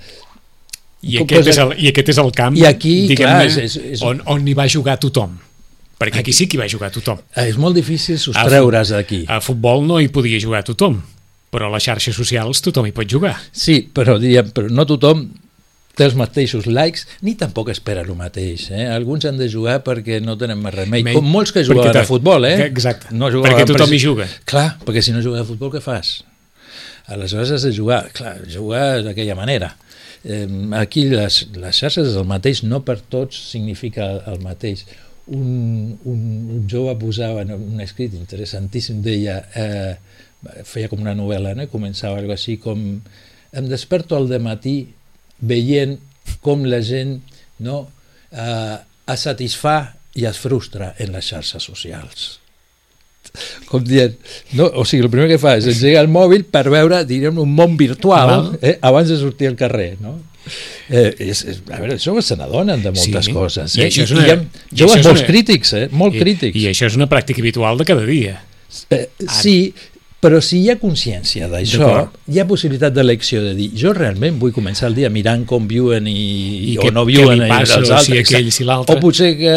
I 1.04 1.18
aquest, 1.20 1.46
és 1.52 1.58
el, 1.60 1.74
I 1.84 1.88
aquest 1.92 2.08
és 2.14 2.18
el 2.18 2.30
camp 2.32 2.56
I 2.56 2.64
aquí, 2.66 2.94
diguem-ne, 3.10 3.44
clar, 3.44 3.46
és- 3.46 3.58
és- 3.58 3.76
és- 3.92 4.02
on, 4.02 4.22
on 4.26 4.46
hi 4.48 4.54
va 4.56 4.64
jugar 4.66 4.96
tothom. 4.98 5.38
Perquè 6.00 6.18
aquí 6.24 6.32
sí 6.32 6.48
que 6.48 6.56
hi 6.56 6.60
va 6.62 6.66
jugar 6.68 6.90
tothom. 6.90 7.20
és 7.36 7.56
molt 7.60 7.76
difícil 7.76 8.18
sostreure's 8.18 8.88
d'aquí. 8.90 9.24
A 9.28 9.38
futbol 9.40 9.84
no 9.86 10.00
hi 10.00 10.08
podia 10.08 10.40
jugar 10.40 10.64
tothom, 10.64 11.00
però 11.54 11.70
a 11.70 11.74
les 11.76 11.86
xarxes 11.86 12.18
socials 12.18 12.60
tothom 12.66 12.90
hi 12.90 12.94
pot 12.96 13.06
jugar. 13.10 13.36
Sí, 13.54 13.78
però 13.94 14.18
diríem, 14.18 14.50
però 14.54 14.68
no 14.74 14.84
tothom 14.90 15.28
té 15.94 16.08
els 16.08 16.16
mateixos 16.18 16.66
likes, 16.66 17.04
ni 17.22 17.36
tampoc 17.38 17.68
espera 17.70 18.02
el 18.02 18.10
mateix. 18.18 18.64
Eh? 18.74 18.88
Alguns 18.90 19.28
han 19.30 19.38
de 19.38 19.46
jugar 19.52 19.76
perquè 19.86 20.18
no 20.20 20.34
tenen 20.40 20.58
més 20.58 20.74
remei, 20.74 21.04
Menys- 21.06 21.20
com 21.20 21.28
molts 21.30 21.54
que 21.54 21.62
jugaven 21.62 22.00
a 22.00 22.06
futbol, 22.08 22.48
eh? 22.50 22.56
Exacte, 22.66 23.14
No 23.14 23.30
jugaven 23.30 23.54
perquè 23.60 23.68
tothom 23.70 23.94
hi 23.94 24.00
juga. 24.02 24.26
Clar, 24.50 24.72
perquè 24.82 25.04
si 25.06 25.14
no 25.14 25.22
jugues 25.22 25.44
a 25.44 25.46
futbol, 25.46 25.70
què 25.70 25.82
fas? 25.84 26.16
Aleshores 27.06 27.52
has 27.54 27.62
de 27.62 27.72
jugar, 27.76 28.08
clar, 28.16 28.40
jugar 28.50 29.02
d'aquella 29.06 29.36
manera. 29.38 29.74
Eh, 30.24 30.48
aquí 30.80 31.04
les, 31.12 31.42
les 31.52 31.76
xarxes 31.78 32.08
és 32.10 32.16
el 32.16 32.24
mateix, 32.26 32.62
no 32.64 32.80
per 32.82 32.98
tots 33.12 33.38
significa 33.52 34.08
el 34.32 34.40
mateix. 34.42 34.86
Un, 35.26 35.94
un, 36.04 36.22
un 36.58 36.64
jove 36.68 36.96
posava 37.00 37.44
en 37.44 37.52
un 37.54 37.80
escrit 37.84 38.12
interessantíssim, 38.16 38.98
deia, 39.04 39.38
eh, 39.54 39.94
feia 40.64 40.88
com 40.88 41.00
una 41.02 41.14
novel·la, 41.14 41.54
no? 41.56 41.62
I 41.66 41.70
començava 41.72 42.18
algo 42.20 42.32
així 42.36 42.56
com 42.62 43.00
em 43.54 43.68
desperto 43.70 44.16
al 44.16 44.28
matí 44.42 44.88
veient 45.40 45.98
com 46.42 46.64
la 46.64 46.80
gent 46.82 47.18
no, 47.60 47.88
eh, 48.32 48.76
es 49.12 49.20
satisfà 49.28 49.76
i 50.14 50.24
es 50.26 50.38
frustra 50.38 50.94
en 50.98 51.12
les 51.12 51.26
xarxes 51.26 51.62
socials 51.62 52.40
com 53.70 53.82
dient, 53.84 54.14
no, 54.58 54.66
o 54.78 54.84
sigui, 54.86 55.02
el 55.06 55.10
primer 55.10 55.26
que 55.32 55.38
fa 55.40 55.56
és 55.58 55.66
engegar 55.70 56.02
el 56.04 56.10
mòbil 56.12 56.44
per 56.52 56.66
veure, 56.70 57.00
diríem, 57.08 57.38
un 57.42 57.50
món 57.56 57.74
virtual 57.80 58.52
eh, 58.60 58.76
abans 58.84 59.08
de 59.10 59.16
sortir 59.18 59.48
al 59.50 59.56
carrer, 59.58 59.94
no? 60.02 60.18
Eh, 60.92 61.14
és, 61.30 61.40
és, 61.48 61.62
a 61.72 61.78
veure, 61.80 61.94
els 61.96 62.04
joves 62.04 62.26
se 62.28 62.36
n'adonen 62.36 62.82
de 62.84 62.92
moltes 62.92 63.24
Sí, 63.30 63.32
coses. 63.32 63.74
i 63.78 63.80
Eh? 63.80 63.86
això 63.88 64.04
és 64.04 64.10
I, 64.12 64.14
una- 64.18 64.26
hi 64.26 64.30
ha 64.30 64.36
i 64.36 64.76
joves 64.82 64.98
això 64.98 65.00
és 65.00 65.06
molt 65.08 65.22
una- 65.22 65.28
crítics, 65.30 65.72
eh? 65.80 65.86
molt 65.90 66.14
I, 66.14 66.20
crítics. 66.20 66.58
I 66.60 66.66
això 66.68 66.90
és 66.90 66.98
una 67.00 67.08
pràctica 67.08 67.40
habitual 67.40 67.80
de 67.80 67.86
cada 67.88 68.04
dia. 68.04 68.36
Eh, 68.92 69.06
sí, 69.40 69.56
però 70.24 70.38
si 70.40 70.62
hi 70.64 70.70
ha 70.72 70.78
consciència 70.80 71.50
d'això, 71.52 71.88
hi 72.32 72.38
ha 72.40 72.46
possibilitat 72.48 72.94
d'elecció 72.96 73.42
de 73.44 73.52
dir 73.58 73.66
jo 73.76 73.92
realment 73.92 74.38
vull 74.40 74.54
començar 74.56 74.88
el 74.88 74.96
dia 74.96 75.10
mirant 75.12 75.44
com 75.50 75.66
viuen 75.68 76.08
i, 76.08 76.72
I 76.72 76.78
o 76.78 76.86
què- 76.86 76.92
no 76.96 77.04
viuen 77.04 77.44
i 77.44 77.48
passa, 77.52 77.76
els 77.82 77.90
o 77.90 77.98
altres. 77.98 78.06
si 78.08 78.18
aquell, 78.22 78.48
si. 78.56 78.64
O 78.64 78.96
potser 79.02 79.34
que 79.36 79.54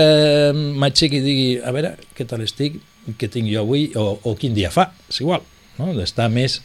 m'aixequi 0.76 1.22
i 1.22 1.24
digui 1.24 1.48
a 1.64 1.72
veure 1.72 1.96
què 2.18 2.28
tal 2.28 2.44
estic, 2.44 2.76
què 3.18 3.30
tinc 3.32 3.48
jo 3.48 3.62
avui 3.64 3.88
o, 3.96 4.10
o 4.28 4.36
quin 4.36 4.54
dia 4.58 4.70
fa, 4.74 4.90
és 5.08 5.22
igual, 5.24 5.42
no? 5.80 5.94
d'estar 5.96 6.28
més 6.30 6.60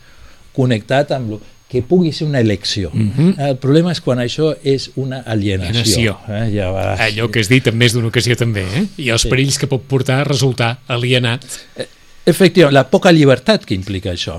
connectat 0.53 1.15
amb 1.15 1.37
lo, 1.37 1.41
que 1.73 1.81
pugui 1.81 2.11
ser 2.13 2.27
una 2.27 2.41
elecció. 2.45 2.91
Mhm. 2.93 3.31
El 3.41 3.55
problema 3.63 3.95
és 3.95 4.01
quan 4.05 4.19
això 4.21 4.51
és 4.63 4.91
una 5.01 5.23
alienació. 5.25 6.19
Alienació. 6.19 6.19
Eh? 6.29 6.51
Ja 6.59 6.67
va, 6.75 6.83
Allò 7.01 7.31
que 7.33 7.41
has 7.41 7.49
dit 7.49 7.67
en 7.71 7.79
més 7.81 7.95
d'una 7.95 8.11
ocasió 8.11 8.37
també, 8.37 8.67
eh? 8.77 8.83
I 8.99 9.09
els 9.15 9.23
Sí. 9.25 9.31
perills 9.33 9.57
que 9.57 9.67
pot 9.71 9.81
portar 9.89 10.19
a 10.21 10.25
resultar 10.29 10.81
alienat, 10.87 11.47
Efectivament, 12.27 12.75
la 12.75 12.87
poca 12.91 13.13
llibertat 13.13 13.67
que 13.67 13.75
implica 13.75 14.13
això. 14.13 14.39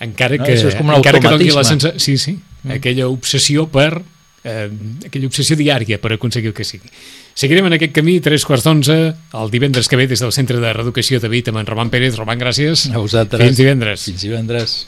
encara 0.00 0.38
No, 0.38 0.46
que, 0.46 0.54
això 0.54 0.70
és 0.70 0.76
com 0.78 0.92
encara 0.94 1.20
que 1.20 1.32
doni 1.32 1.50
la 1.52 1.64
sensació... 1.66 2.00
Sí, 2.00 2.16
sí, 2.16 2.38
mm. 2.62 2.78
aquella 2.78 3.08
obsessió 3.10 3.66
per... 3.68 3.92
Eh, 4.40 4.70
aquella 5.04 5.28
obsessió 5.28 5.52
diària 5.58 5.98
per 6.00 6.14
aconseguir 6.14 6.48
el 6.48 6.54
que 6.56 6.64
sigui. 6.64 6.88
Seguirem 7.36 7.66
en 7.68 7.76
aquest 7.76 7.92
camí, 7.92 8.14
tres 8.24 8.46
quarts 8.48 8.64
d'onze, 8.64 8.96
el 9.36 9.52
divendres 9.52 9.90
que 9.90 9.98
ve 10.00 10.06
des 10.08 10.22
del 10.24 10.32
Centre 10.32 10.56
de 10.62 10.72
Reeducació 10.72 11.20
de 11.20 11.28
Vit 11.28 11.50
amb 11.52 11.60
en 11.60 11.68
Roman 11.68 11.92
Pérez. 11.92 12.16
Roman, 12.16 12.40
gràcies. 12.40 12.86
A 12.88 13.02
vosaltres. 13.02 13.44
Fins 13.44 13.60
divendres. 13.60 14.06
Fins 14.08 14.24
divendres. 14.24 14.78